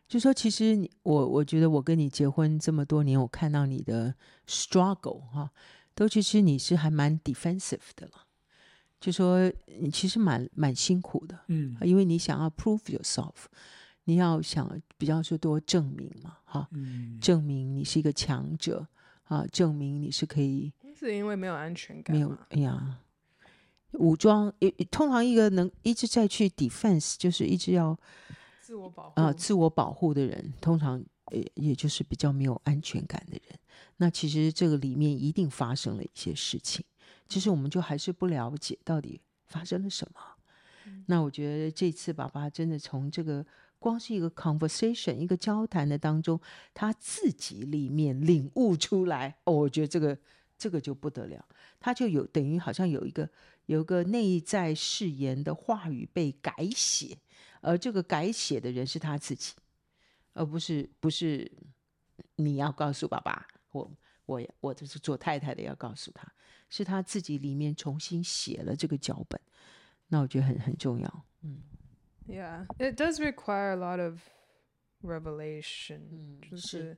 [0.07, 4.15] 就说其实你我我觉得我跟你结婚这么多年，我看到你的
[4.45, 5.51] struggle 哈，
[5.95, 8.26] 都其实你是还蛮 defensive 的了。
[8.99, 13.45] 就说你其实蛮蛮辛苦的，嗯，因为你想要 prove yourself，
[14.05, 18.87] 你要想比较说多证明嘛，哈，嗯，证明你是一个强者
[19.25, 22.99] 啊，证明你是可以，是因为没有安全感，没有，哎呀，
[23.93, 24.51] 武装，
[24.89, 27.97] 通常一个能一直在去 defense，就是一直要
[28.61, 33.59] 自我保护啊，自我保护的人，通常也也就是比较没有安全感的人。
[33.97, 36.83] 那其实这个里面一定发生了一些事情。
[37.27, 40.21] 其实我们就还是不了解到底发生了什么。
[40.85, 43.45] 嗯、那我觉得这次爸爸真的从这个
[43.79, 46.39] 光是一个 conversation 一个交谈的当中，
[46.73, 50.17] 他自己里面领悟出来，哦，我觉得这个
[50.57, 51.45] 这个就不得了，
[51.79, 53.29] 他就有等于好像有一个
[53.65, 57.17] 有一个内在誓言的话语被改写，
[57.61, 59.53] 而这个改写的人是他自己，
[60.33, 61.51] 而不是不是
[62.37, 63.91] 你要告诉爸爸，我
[64.27, 66.31] 我我就是做太太的要告诉他。
[66.69, 69.39] 是他自己里面重新写了这个脚本，
[70.09, 71.25] 那我觉得很很重要。
[71.41, 71.61] 嗯
[72.27, 74.19] ，Yeah, it does require a lot of
[75.01, 76.01] revelation。
[76.11, 76.97] 嗯，就是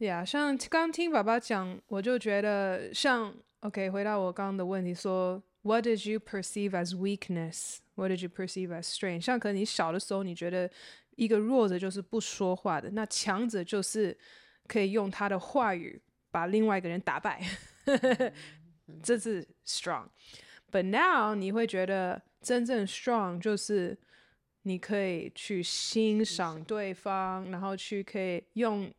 [0.00, 7.76] ，Yeah，像刚听爸爸讲，我就觉得像 OK，回到我刚刚的问题说，What did you perceive as weakness?
[7.94, 9.20] What did you perceive as strength?
[9.20, 10.68] 像可能你小的时候，你觉得
[11.14, 14.18] 一个弱者就是不说话的，那强者就是
[14.66, 16.00] 可以用他的话语
[16.30, 17.42] 把另外一个人打败。
[19.02, 23.98] 这是 strong，but now 你会觉得真正 strong 就是
[24.62, 28.92] 你可以去欣赏对方，然后去可以用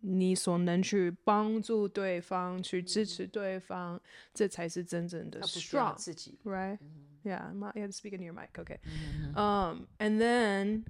[0.00, 4.00] 你所能去帮助对方，去支持对方，
[4.32, 8.78] 这才是真正的 strong 自己，right？Yeah, you have to speak in your mic, okay?
[9.34, 10.84] Um, and then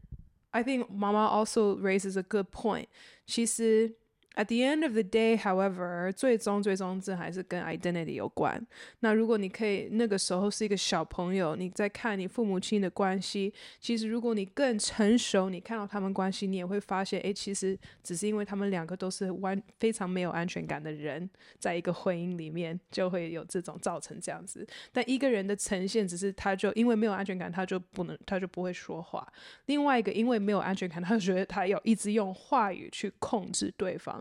[0.52, 2.88] I think Mama also raises a good point.
[3.26, 3.99] 其实。
[4.36, 8.64] At the end of the day, however，最终最终这还是跟 identity 有关。
[9.00, 21.28] 那如果你可以那个时候是一个小朋友，你在看你父母亲的关系，其实如果你更成熟，你看到他们关系，你也会发现，诶，其实只是因为他们两个都是完非常没有安全感的人，
[21.58, 24.64] 在一个婚姻里面就会有这种造成这样子。
[24.92, 29.26] 但一个人的呈现，只是他就因为没有安全感，他就不能，他就不会说话。
[29.66, 34.19] 另外一个因为没有安全感，他就觉得他要一直用话语去控制对方。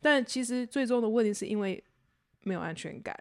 [0.00, 1.82] 但其实最终的问题是因为
[2.42, 3.16] 没有安全感，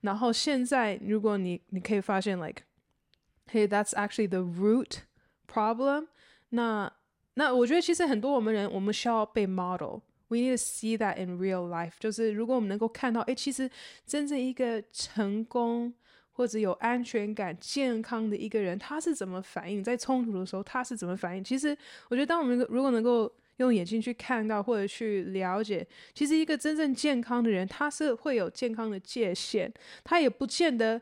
[0.00, 4.98] 然后现在如果你你可以发现，like，hey that's actually the root
[5.46, 6.08] problem，
[6.50, 6.92] 那
[7.34, 13.70] 那我觉得其实很多我们人我们需要被 model，we need to see that in real life，就是如果我们能够看到，哎，其实
[14.06, 15.94] 真正一个成功。
[16.30, 19.82] 或者有安全感、健康的一个人，他是怎么反应？
[19.82, 21.42] 在冲突的时候，他是怎么反应？
[21.42, 21.76] 其实，
[22.08, 23.28] 我觉得，当我们如果能够
[23.58, 31.00] 用眼睛去看到，或者去了解，其实一个真正健康的人，他是会有健康的界限，他也不见得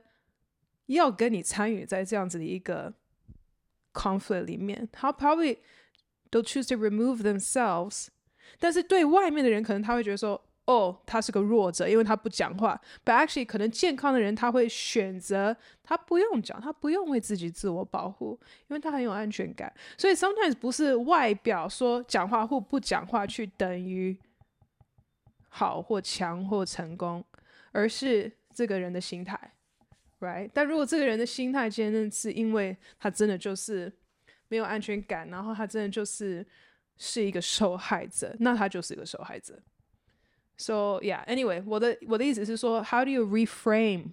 [0.87, 2.93] 要跟你参与在这样子的一个
[3.93, 4.89] conflict 里面。
[4.93, 5.57] 他 probably
[6.31, 8.09] 都 choose to remove themselves，
[8.59, 10.46] 但是对外面的人，可能他会觉得说。
[10.67, 12.81] 哦他是个弱者，因为他不讲话。
[13.05, 18.39] But actually，可能健康的人他会选择他不用讲，他不用为自己自我保护，
[18.69, 19.73] 因为他很有安全感。
[19.97, 24.17] 所以 sometimes 不是外表说讲话或不讲话去等于
[25.49, 27.25] 好或强或成功，
[27.73, 29.39] 而是这个人的心态
[30.21, 30.51] ，right？
[30.53, 33.93] 但如果这个人的心态坚韧是因为他真的就是
[34.49, 36.45] 没有安全感，然后他真的就是
[36.97, 39.59] 是一个受害者，那他就是一个受害者。
[40.59, 44.13] So yeah, anyway，我的我的意思是说，How do you reframe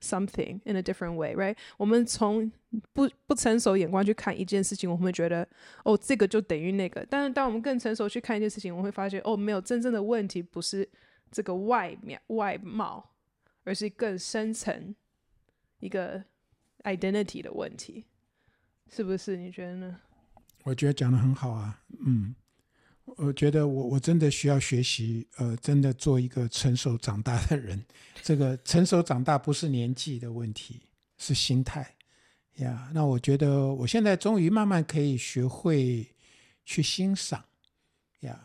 [0.00, 1.56] something in a different way, right？
[1.76, 2.50] 我们从
[2.92, 5.46] 不不成熟眼光去看一件事情，我们会觉得
[5.84, 7.06] 哦，这个就等于那个。
[7.08, 10.88] 但是当我们更成熟去看一件事情，我们会发现哦，没有真正的问题不是
[11.30, 13.12] 这个外面外貌，
[13.64, 14.94] 而是更深层
[15.78, 16.24] 一个
[16.82, 18.04] identity 的问题，
[18.90, 19.36] 是不是？
[19.36, 20.00] 你觉得呢？
[20.64, 22.34] 我觉得讲得很好啊，嗯。
[23.06, 27.82] 我觉得我我真的需要学习，呃，真的做一个成熟长大的人。
[28.20, 30.82] 这个成熟长大不是年纪的问题，
[31.16, 31.94] 是心态
[32.56, 32.90] 呀。
[32.92, 36.06] 那我觉得我现在终于慢慢可以学会
[36.64, 37.44] 去欣赏
[38.20, 38.38] 呀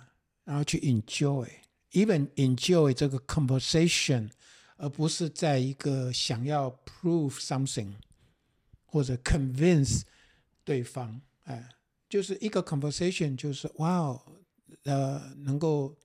[0.43, 4.29] 然后去 enjoy，even enjoy 这个 conversation，
[4.77, 7.93] 而不是在一个想要 prove something
[8.85, 10.03] 或者 convince
[10.63, 11.19] 对方。
[11.45, 11.67] 哎，
[12.07, 14.21] 就是一个 conversation，就是哇哦。
[14.83, 15.95] 呃，能够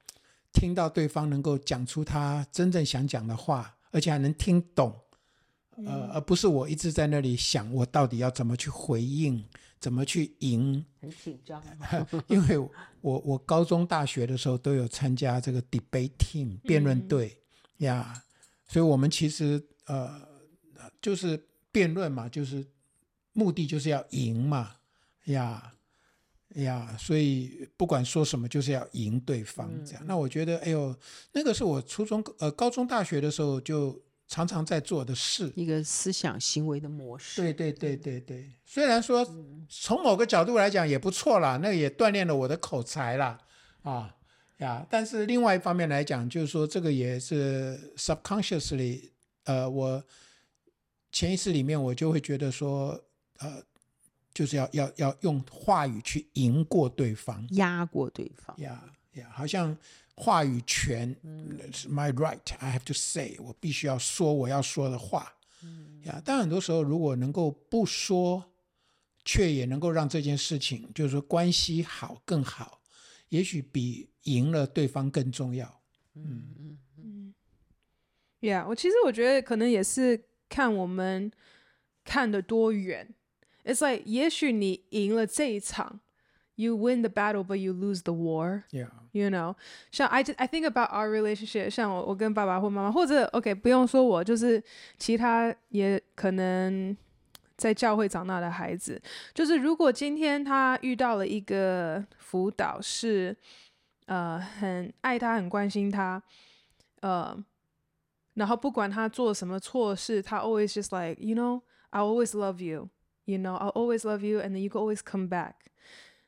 [0.52, 4.94] 听到对方能够讲出他真正想讲的话，而且还能听懂，
[5.86, 9.44] 呃，而不是我一直在那里想我到底要怎么去回应，
[9.78, 11.62] 怎么去赢，很紧张。
[12.28, 12.70] 因为我
[13.02, 17.42] 我高中、大学的时候都有参加这个 debate team 辩论队
[17.78, 20.20] 呀，嗯 yeah, 所以我们其实呃
[21.00, 22.66] 就是辩论嘛，就是
[23.32, 24.76] 目的就是要赢嘛
[25.26, 25.62] 呀。
[25.64, 25.75] Yeah,
[26.56, 30.02] 呀，yeah, 所以不管说什么，就是要赢对方这样。
[30.02, 30.96] 嗯、那我觉得，哎呦，
[31.32, 37.42] 那个是我初中、呃高中、大学的时候就常常在做的事，一个思想行为的模式。
[37.42, 38.50] 对对对对对。
[38.64, 39.22] 虽然说
[39.68, 43.38] 从某个角度来讲也不错啦，那个也锻炼了我的口才啦，
[43.82, 44.14] 啊
[44.58, 44.86] 呀。
[44.88, 49.10] 但是另外一方面来讲，就是说这个也是 subconsciously，
[49.44, 50.02] 呃，我
[51.12, 53.04] 潜意识里面我就会觉得说，
[53.40, 53.62] 呃。
[54.36, 58.54] 就是要要要用话语去赢过对方，压过对方。
[58.58, 58.84] 呀
[59.14, 59.74] 呀，好像
[60.14, 61.08] 话语权
[61.72, 65.32] 是 my right，I have to say，我必须要说我要说的话。
[66.02, 68.52] 呀，但很多时候如果能够不说，
[69.24, 72.82] 却也能够让这件事情就是说关系好更好，
[73.30, 75.80] 也许比赢了对方更重要。
[76.14, 77.34] 嗯嗯嗯。
[78.42, 81.32] Yeah，，我其实我觉得可能也是看我们
[82.04, 83.14] 看的多远。
[83.65, 85.99] It's like，也许你赢了这一场，
[86.55, 88.63] you win the battle but you lose the war.
[88.71, 88.89] Yeah.
[89.11, 89.55] You know，
[89.91, 94.63] 像 I I think about our relationship，像我我跟爸爸或妈妈，或者 OK 不用说我，就是
[94.97, 96.95] 其他也可能
[97.57, 98.99] 在教会长大的孩子，
[99.33, 103.35] 就是如果今天他遇到了一个辅导是
[104.05, 106.23] 呃很爱他很关心他，
[107.01, 107.37] 呃，
[108.33, 112.89] 然后不管他做什么错事，他 always just like you know I always love you。
[113.25, 115.53] You know, I'll always love you, and then you can always come back.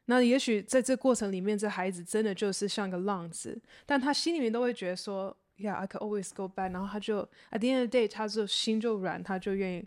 [0.05, 6.71] 那也许在这过程里面，这孩子真的就是像个浪子，但他心里面都会觉得说，Yeah, I can always go back。
[6.71, 7.21] 然后他就
[7.51, 9.85] at the end of the day，他就心就软，他就愿意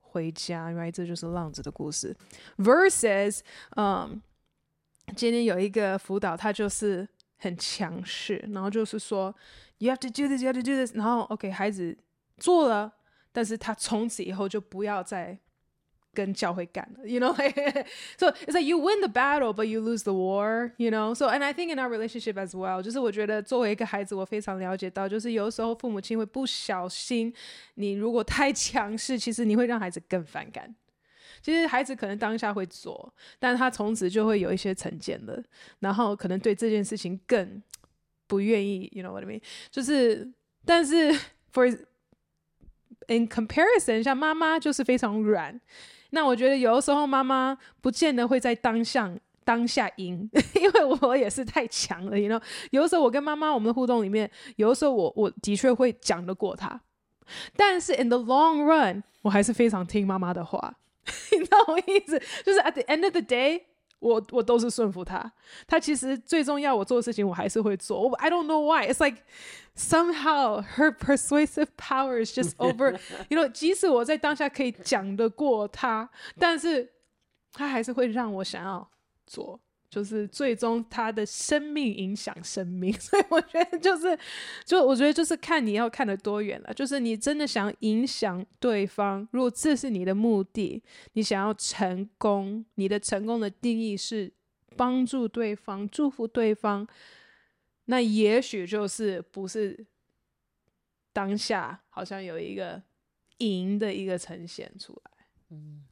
[0.00, 0.70] 回家。
[0.70, 2.16] Right，这就是浪子的故事。
[2.58, 3.40] Versus，
[3.76, 4.20] 嗯，
[5.14, 9.34] 今天有一个辅导，他就是很强势，然后就是说，
[9.78, 10.96] You have to do this, you have to do this。
[10.96, 11.96] 然后 OK，孩子
[12.38, 12.92] 做了，
[13.30, 15.38] 但是他从此以后就不要再。
[16.14, 17.32] 跟教会干了，you know,
[18.18, 21.14] so it's like you win the battle, but you lose the war, you know.
[21.14, 27.32] So and I think in our relationship as well，就是我觉得作为一个孩子，我非常了解到，就是有时候父母亲会不小心，
[27.74, 30.74] 你如果太强势，其实你会让孩子更反感。
[31.40, 35.40] 其实孩子可能当下会做，但他从此就会有一些成见了，
[35.78, 37.62] 然后可能对这件事情更
[38.26, 39.40] 不愿意，you know what I mean？
[39.70, 40.28] 就是
[40.66, 41.12] 但是
[41.52, 41.70] for
[43.06, 45.58] in comparison，像妈妈就是非常软。
[46.11, 49.11] 那我觉得有的时候妈妈不见得会在当下
[49.43, 52.41] 当下赢， 因为我也是太强了你知道。
[52.71, 56.79] 有的时候我跟妈妈我们的互动里面，有的时候我我的确会讲得过她，
[57.55, 60.75] 但是 in the long run，我还是非常听妈妈的话。
[61.31, 62.19] 你知道我意思？
[62.43, 63.61] 就是 at the end of the day。
[64.05, 65.31] 我我都是顺服他，
[65.65, 67.99] 他其实最重要我做的事情，我还是会做。
[67.99, 68.87] 我 I don't know why.
[68.87, 69.23] It's like
[69.75, 72.99] somehow her persuasive power is just over.
[73.29, 76.91] You know，即使我在当下可以讲得过他，但是
[77.51, 78.87] 他还是会让我想要
[79.25, 79.59] 做。
[79.95, 84.19] 就是最终他的生命影响生命， 所以我觉得就是，
[84.65, 86.73] 就我觉得就是看你要看得多远了。
[86.73, 90.83] 就是你真的想影响对方，如果这是你的目的，
[91.13, 94.29] 你想要成功，你的成功的定义是
[94.75, 96.85] 帮助对方、祝福对方，
[97.85, 99.87] 那也许就是不是
[101.13, 102.83] 当下好像有一个
[103.37, 105.11] 赢的一个呈现出来。
[105.51, 105.85] 嗯，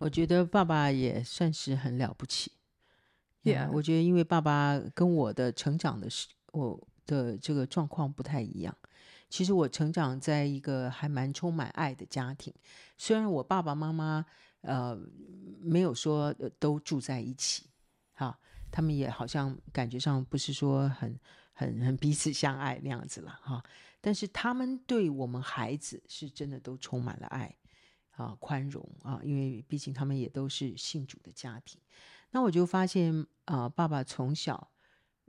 [0.00, 2.50] 我觉得爸爸也算是很了不起。
[3.52, 8.76] Yeah, 我觉得因为爸爸跟我的成长的是我的这个状况不太一样。
[9.28, 12.52] 其实我成长在一个还蛮充满爱的家庭，
[12.96, 14.24] 虽然我爸爸妈妈
[14.62, 14.98] 呃
[15.60, 17.68] 没有说都住在一起，
[18.14, 18.38] 哈，
[18.70, 21.18] 他们也好像感觉上不是说很
[21.52, 23.62] 很很彼此相爱那样子了哈。
[24.00, 27.52] 但是他们对我们孩子是真的都充满了爱
[28.12, 31.80] 啊，宽容啊，因为毕竟他们也都是信主的家庭。
[32.30, 34.70] 那我就发现啊、爸爸从小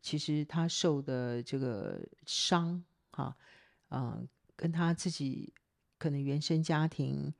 [0.01, 3.35] 其实他受的这个伤，哈，
[3.89, 4.19] 啊，
[4.55, 5.53] 跟他自己
[5.97, 7.33] 可能原生家庭，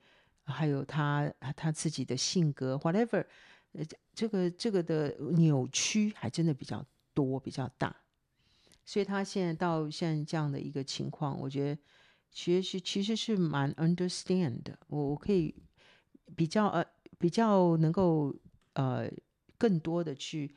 [0.44, 3.26] 还有他他自己的性格，whatever，
[3.74, 3.84] 呃，
[4.14, 7.96] 这个这个的扭曲还真的比较多，比较大。
[8.86, 11.82] 所以他现在到现在这样的一个情况，我觉得
[12.32, 14.78] 其实其实是蛮 understand 的。
[14.88, 15.54] 我我可以
[16.36, 16.86] 比较呃
[17.18, 18.36] 比较能够
[18.74, 19.12] 呃。
[19.58, 20.56] 更多的去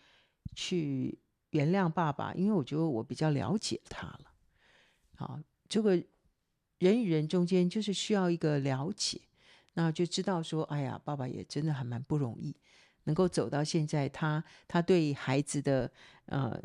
[0.54, 1.18] 去
[1.50, 4.32] 原谅爸爸，因为我觉得我比较了解他了。
[5.16, 5.96] 好，这个
[6.78, 9.20] 人与人中间就是需要一个了解，
[9.74, 12.54] 那就知道说，哎呀，爸爸也真的还蛮不容易，
[13.04, 15.90] 能够走到现在，他他对孩子的
[16.26, 16.60] 呃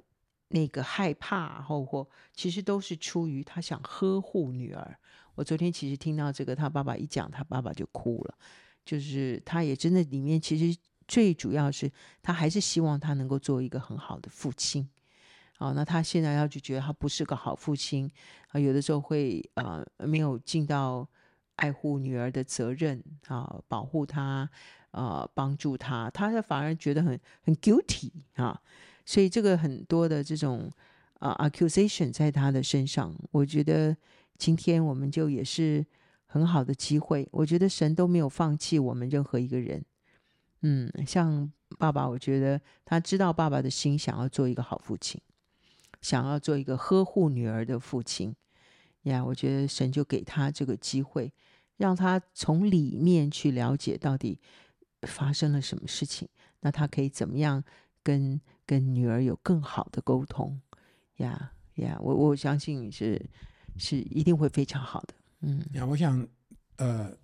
[0.49, 4.97] 那个害怕或或，其实都是出于他想呵护女儿。
[5.35, 8.37] 我昨天其实听到这个，他爸爸一讲，他爸爸就哭了，
[8.85, 10.77] 就是他也真的里面其实。
[11.07, 11.91] 最主要是
[12.21, 14.89] 他还是希望他能够做一个很好的父亲，
[15.57, 18.09] 好，那他现在要就觉得他不是个好父亲
[18.49, 21.07] 啊，有的时候会呃没有尽到
[21.55, 24.49] 爱护女儿的责任啊，保护她
[24.91, 28.59] 啊，帮助她，他反而觉得很很 guilty 啊，
[29.05, 30.69] 所以这个很多的这种
[31.19, 33.95] 啊 accusation 在他的身上，我觉得
[34.37, 35.85] 今天我们就也是
[36.25, 39.85] 很好的机会，我觉得神都没有放弃我们任何一个人。
[40.67, 45.21] 嗯，像爸爸，我觉得他知道爸爸的心，想要做一个好父亲，
[46.01, 48.35] 想要做一个呵护女儿的父亲
[49.03, 49.23] 呀。
[49.23, 51.31] 我觉得神就给他这个机会，
[51.77, 54.39] 让他从里面去了解到底
[55.03, 56.27] 发生了什么事情，
[56.61, 57.63] 那他可以怎么样
[58.01, 60.59] 跟跟女儿有更好的沟通
[61.17, 61.95] 呀呀。
[62.01, 63.23] 我我相信是
[63.77, 65.13] 是一定会非常好的。
[65.41, 66.27] 嗯，呀，我想
[66.77, 67.15] 呃，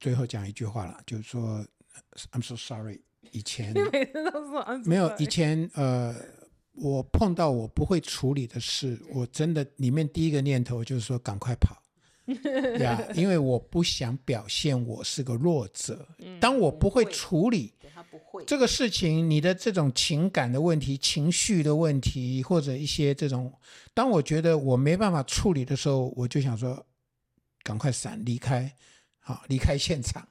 [0.00, 1.64] 最后讲一句话了，就是说。
[2.32, 3.00] I'm so sorry。
[3.32, 3.74] 以前
[4.84, 6.14] 没有以前呃，
[6.72, 11.76] 我碰到我不会处理的事，我真的里面第一个念头就是说赶快跑
[12.78, 16.08] 呀，yeah, 因为我不想表现我是个弱者。
[16.40, 17.74] 当我不会处理
[18.46, 23.52] 这个事情，你的这种情感的问题、情绪的问题，或者一些这种，
[23.92, 26.86] 当我觉得我没办法处理的时候，我就想说
[27.62, 28.74] 赶快闪离开，
[29.20, 30.26] 好离开现场。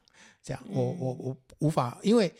[0.47, 2.33] 这样，我我我无法，因为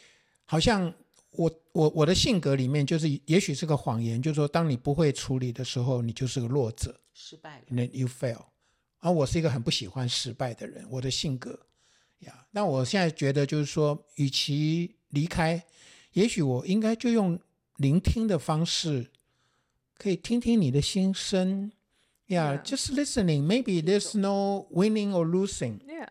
[0.46, 0.94] 好像
[1.32, 8.46] 我我我的性格里面就是，也许是个谎言，就是说，当你不会处理的时候，你就是个弱者，失败了，then you fail。
[9.00, 11.68] 而我是一个很不喜欢失败的人，我的性格
[12.20, 12.48] 呀。
[12.52, 15.62] 那我现在觉得就是说，与其离开，
[16.14, 17.38] 也许我应该就用
[17.76, 19.12] 聆听的方式，
[19.98, 21.74] 可以听听你的心声
[22.28, 22.54] 呀。
[22.54, 25.82] Yeah, just listening, maybe there's no winning or losing.
[25.86, 26.08] Yeah,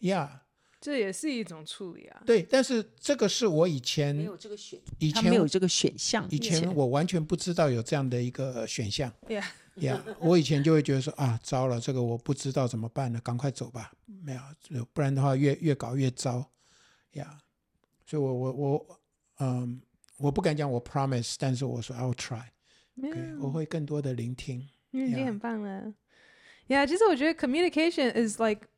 [0.00, 0.43] yeah.
[0.84, 2.22] 这也是一种处理啊。
[2.26, 6.28] 对，但是这个是我以前没有这个选，以前没有这个选项。
[6.30, 9.10] 以前我完全不知道有这样的一个选项。
[9.26, 13.20] 对呀，呀，我以前就会觉得说啊，糟了，这个我不知道怎么办了？
[13.22, 16.44] 赶快走吧，没有，不然的话越越搞越糟。
[17.12, 17.38] 呀，
[18.04, 19.00] 所以我我我
[19.38, 19.80] 嗯，
[20.18, 22.42] 我不敢讲我 promise，但是我说 I will try。
[23.00, 24.68] Okay, 我会更多的聆听。
[24.92, 25.94] 嗯，已经很棒了。
[26.66, 28.68] 呀，其实我觉得 communication is like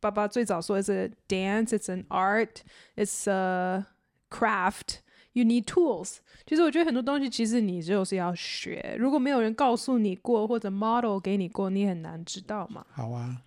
[0.00, 3.84] 爸爸最早说是 dance，it's an art，it's a
[4.30, 6.16] craft，you need tools。
[6.46, 8.96] 其实我觉得很多东西，其实你就是要学。
[8.98, 12.84] 如果没有人告诉你过，或者 model 给你过，你很难知道嘛。
[12.90, 13.42] 好啊，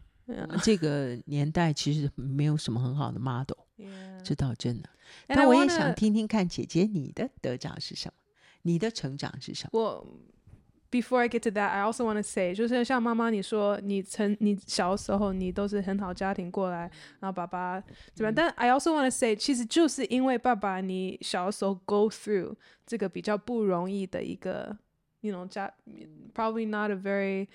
[0.61, 4.21] 这个年代其实没有什么很好的 model，Yeah.
[4.23, 4.89] 知道真的。
[5.27, 8.13] 那我也想听听看，姐姐你的得奖是什么？
[8.61, 9.79] 你的成长是什么？
[9.79, 10.07] 我。
[10.92, 16.90] Before I get to that, I also want to say，就是像妈妈你说，你曾你小时候你都是很好家庭过来，
[17.20, 17.78] 然后爸爸
[18.14, 18.34] 怎么样？
[18.34, 22.54] 但 I also want to say，其实就是因为爸爸你小时候 go through
[22.86, 24.78] 这个比较不容易的一个，
[25.20, 25.70] you know 家，
[26.34, 27.48] probably not a very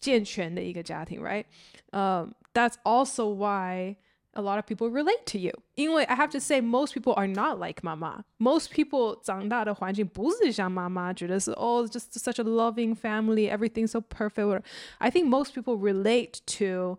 [0.00, 1.44] 健全的一个家庭，right？
[1.90, 3.96] 呃、uh，That's also why。
[4.34, 7.58] a lot of people relate to you，因为 I have to say most people are not
[7.58, 8.24] like 妈妈。
[8.38, 14.62] Most people 长大的环境不是像妈妈，觉得是 oh just such a loving family, everything so perfect.
[14.98, 16.98] I think most people relate to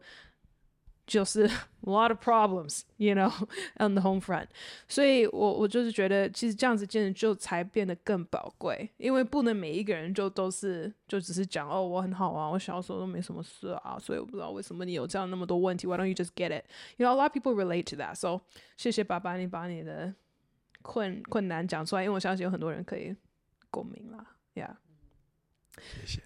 [1.07, 1.45] 就是
[1.87, 3.31] a lot of problems, you know,
[3.79, 4.49] on the home front。
[4.89, 15.87] 所以我我就是觉得，其实这样子真的就才变得更宝贵，因为不能每一个人就都是就只是讲哦，我很好啊，我小时候都没什么事啊，所以我不知道为什么你有这样那么多问题。
[15.87, 16.65] Why don't you just get it?
[16.97, 18.17] You know, a lot of people relate to that.
[18.17, 18.41] So
[18.77, 20.15] 谢谢爸爸，你把你的
[20.83, 23.15] 困困难讲出来，因为我相信有很多人可以
[23.71, 24.37] 共鸣啦。
[24.55, 24.77] Yeah，
[25.77, 26.23] 谢谢。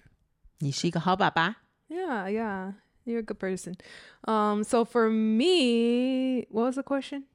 [0.59, 1.57] 你是一个好爸爸。
[1.87, 2.73] Yeah, yeah.
[3.04, 3.76] You're a good person.
[4.24, 7.26] Um, so for me, what was the question?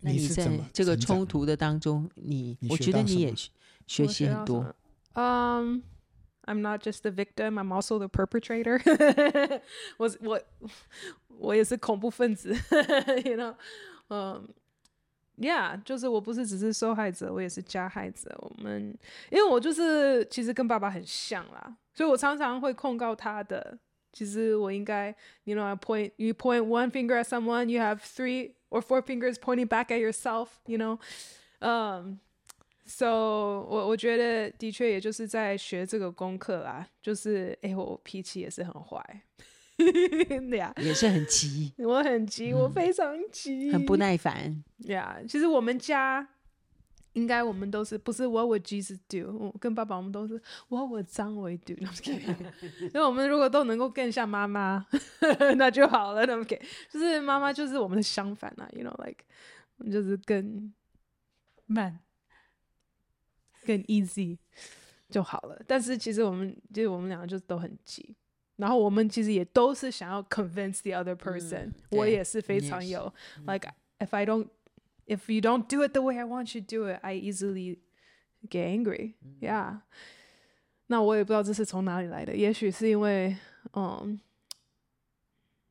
[0.00, 3.32] 那你在这个冲突的当中，你，你我觉得你也
[3.86, 4.74] 学习很多。
[5.14, 5.82] Um,
[6.42, 7.54] I'm not just the victim.
[7.54, 8.80] I'm also the perpetrator.
[9.98, 10.40] 我我
[11.38, 12.52] 我也是恐怖分子。
[13.24, 13.54] you know,
[14.08, 14.46] um,
[15.38, 18.36] yeah，就是我不是只是受害者，我也是加害者。
[18.40, 18.98] 我们
[19.30, 23.78] 因为我就是其实跟爸爸很像啦，所以我常常会控告他的。
[24.14, 29.00] 其实我应该，you know, I point you point one finger at someone, you have three or four
[29.02, 30.98] fingers pointing back at yourself, you know.
[31.60, 32.18] Um,
[32.84, 39.22] so 我我觉得的确也就是在学这个功课啦，就是哎，我脾气也是很坏，
[39.76, 45.18] 对呀，也是很急，我很急，我非常急，嗯、很不耐烦，呀。
[45.20, 46.28] Yeah, 其实我们家。
[47.15, 49.35] 应该我们都是不是 What would Jesus do？
[49.37, 50.35] 我跟爸爸我们都是
[50.67, 51.73] What would 张伟 do？
[51.73, 54.85] 因为我们如果都能够更像妈妈，
[55.57, 56.25] 那就好了。
[56.25, 59.23] 那么给就是妈妈就是我们的相反啊，you know like
[59.91, 60.73] 就是更
[61.65, 61.99] 慢、
[63.65, 64.37] 更 easy
[65.09, 65.61] 就好了。
[65.65, 68.13] 但是其实我们就是我们两个就都很急，
[68.57, 71.73] 然后我们其实也都是想要 convince the other person、嗯。
[71.91, 74.47] 我也是非常有、嗯、like if I don't
[75.06, 77.78] If you don't do it the way I want you to do it, I easily
[78.48, 79.14] get angry.
[79.40, 79.80] Yeah.
[80.86, 83.36] 那我也不知道这是从哪里来的，也许是因为，
[83.74, 84.20] 嗯，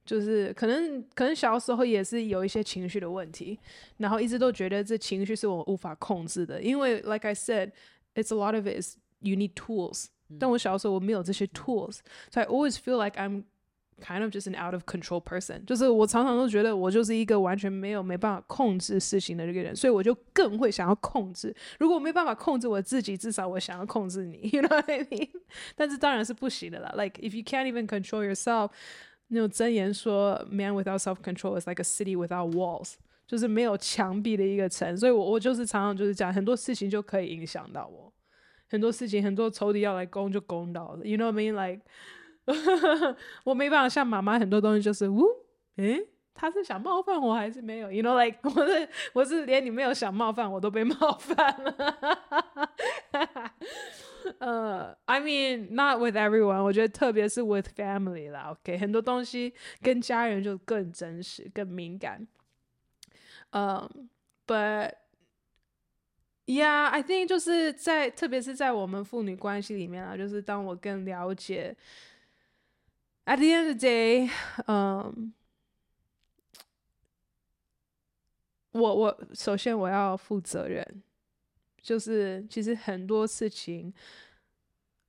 [0.06, 3.60] 就是可能可能小时候也是有一些情绪的问题，
[3.98, 7.72] 然后一直都觉得这情绪是我无法控制的，因为 like I said,
[8.16, 10.08] it's a lot of it is you need tools.
[10.40, 12.00] 但我小时候我没有这些 tools,
[12.32, 13.44] so I always feel like I'm
[14.02, 21.54] kind of just an out of control person，就是我常常都觉得我就是一个完全没有没办法控制事情的这个人，所以我就更会想要控制。
[21.80, 25.30] 如果我没办法控制我自己，至少我想要控制你，you know what I mean？
[25.76, 26.94] 但是当然是不行的啦。
[26.96, 28.72] Like if you can't even control yourself，
[29.28, 32.94] 那种箴言说，man without self control is like a city without walls，
[33.28, 34.96] 就是没有墙壁的一个城。
[34.98, 38.14] 所以我我就是常常就是讲很多事情就可以影响到我，
[38.70, 41.82] 很多事情很多仇敌要来攻就攻到了，you know what I mean？Like
[43.45, 45.25] 我没办法像妈妈很多东西就是，呜，
[45.77, 51.75] 诶，他是想冒犯我还是没有？You know, like 我是我是连你没有想冒犯我都被冒犯了。
[54.39, 62.27] 呃、uh,，I mean not with everyone，我觉得特别是 with family 啦，OK，很多东西跟家人就更真实、更敏感。
[63.51, 64.09] 嗯、
[64.47, 64.93] ，But
[66.47, 71.77] yeah，I think 就是在特别是在我们父女关系里面啊，就是当我更了解。
[73.27, 74.31] At the end of the day，
[74.67, 75.33] 嗯，
[78.73, 81.03] 我我首先我要负责任，
[81.81, 83.95] 就是其实很多事情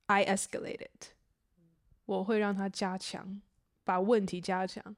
[0.06, 1.10] ，I escalated，
[2.06, 3.42] 我会让它加强，
[3.84, 4.96] 把问题加强，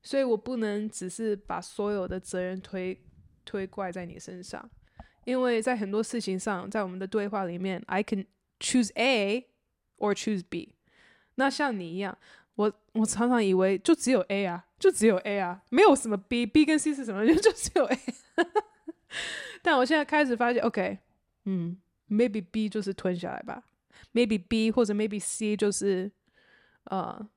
[0.00, 3.04] 所以我不能只是把所有的责任推
[3.44, 4.70] 推怪在你身上，
[5.24, 8.26] 因为在很多事情上，在我们的对话里面，I can
[8.60, 9.50] choose A
[9.96, 10.77] or choose B。
[11.38, 12.16] 那像你一样，
[12.56, 17.24] 我我常常以为就只有 A 啊，就只有 A 啊，没有什么 B，B 跟 C 是什么？
[17.32, 17.98] 就只有 A。
[19.62, 20.98] 但我现在开始发现，OK，
[21.44, 21.78] 嗯
[22.10, 23.62] ，maybe B 就是吞下来吧
[24.12, 26.10] ，maybe B 或者 maybe C 就是
[26.84, 27.28] 呃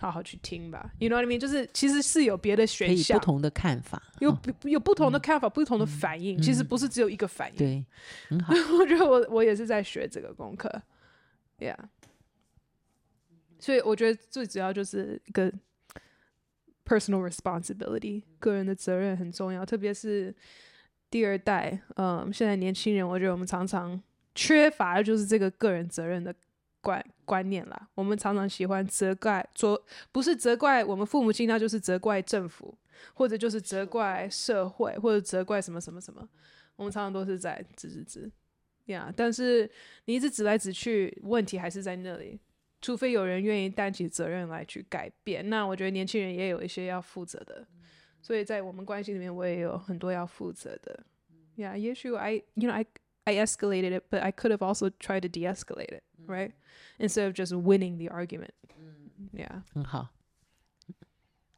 [0.00, 0.92] 好好去听吧。
[0.98, 1.38] You know what I mean？
[1.38, 6.40] 就是其实是有别的选项，不同的看法，有有不同的看法，不同的反应。
[6.40, 7.56] 其实不是只有一个反应。
[7.58, 7.84] 对，
[8.28, 8.54] 很 好。
[8.78, 10.70] 我觉得我我也是在学这个功课
[11.58, 11.76] ，Yeah。
[13.58, 15.52] 所以我觉得最主要就是一个
[16.84, 20.34] personal responsibility，个人的责任很重要，特别是
[21.10, 24.00] 第二代，嗯，现在年轻人，我觉得我们常常
[24.34, 26.34] 缺乏的就是这个个人责任的
[26.80, 27.88] 观观念啦。
[27.94, 29.82] 我们常常喜欢责怪，说
[30.12, 32.76] 不是责怪我们父母亲，那就是责怪政府，
[33.14, 36.26] 或者就是责怪社会，或者责怪什么什么什么。
[36.76, 38.30] 我们常常都是在指指指，
[38.86, 39.68] 呀，但是
[40.04, 42.38] 你一直指来指去，问题还是在那里。
[42.80, 47.66] 除非有人愿意担起责任来去改变，那我觉得年轻人也有一些要负责的。
[48.20, 51.04] 所以在我们关系里面，我也有很多要负责的。
[51.56, 52.86] Yeah, 也许 I, you know, I,
[53.24, 56.52] I escalated it, but I could have also tried to de-escalate it, right?
[56.98, 58.50] Instead of just winning the argument.
[59.32, 60.10] Yeah，很好，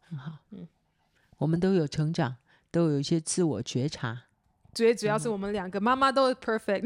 [0.01, 0.39] 很好。
[0.51, 0.69] 嗯，
[1.37, 2.37] 我们都有成长，
[2.71, 4.25] 都有一些自我觉察。
[4.73, 6.83] 最主要是我们两个妈妈都 perfect。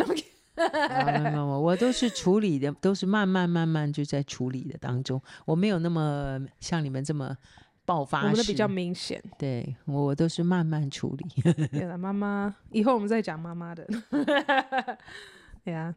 [1.25, 5.21] 没有，我都是处理的，都是慢慢慢慢就在处理的当中。
[5.45, 7.37] 我没有那么像你们这么
[7.85, 9.21] 爆发，我们的比较明显。
[9.37, 11.43] 对，我都是慢慢处理。
[11.73, 13.85] 对了，妈妈，以后我们再讲妈妈的。
[15.65, 15.93] 对啊，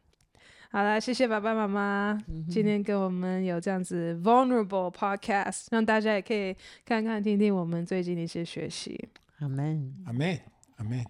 [0.72, 9.08] 好了，谢谢爸爸妈妈，嗯、今天跟我们有这样子 vulnerable podcast，让大家也可以看看听听我们最近的一些学习。
[9.38, 10.40] 阿门，阿门，
[10.76, 11.04] 阿门。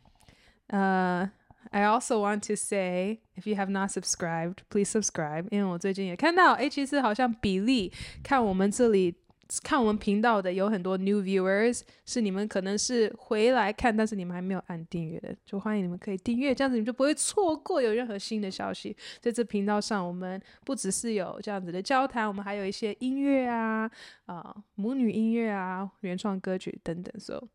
[0.66, 1.30] 呃。
[1.71, 5.47] I also want to say, if you have not subscribed, please subscribe.
[5.49, 9.15] 因为我最近也看到，哎，其实好像比例看我们这里
[9.62, 18.94] 看我们频道的有很多 new viewers，是你们可能是回来看，但是你们还没有按订阅的，就欢迎你们可以订阅，这样子你们就不会错过有任何新的消息。
[19.20, 23.90] 在这频道上，我们不只是有这样子的交谈，我们还有一些音乐啊，
[24.26, 27.48] 啊、呃，母女音乐啊，原创歌曲等等，所以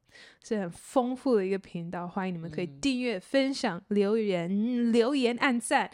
[0.44, 2.08] 是很丰富的一个频道。
[2.08, 5.92] 欢迎你们可以订阅、分享、留言、留言、按赞、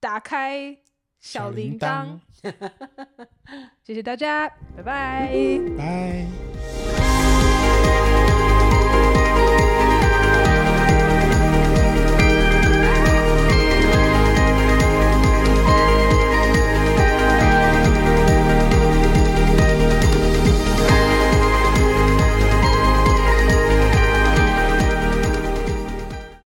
[0.00, 0.78] 打开。
[1.22, 2.18] 小铃铛。
[3.82, 4.46] 谢谢大家
[4.84, 5.32] 拜。
[5.78, 6.26] 拜。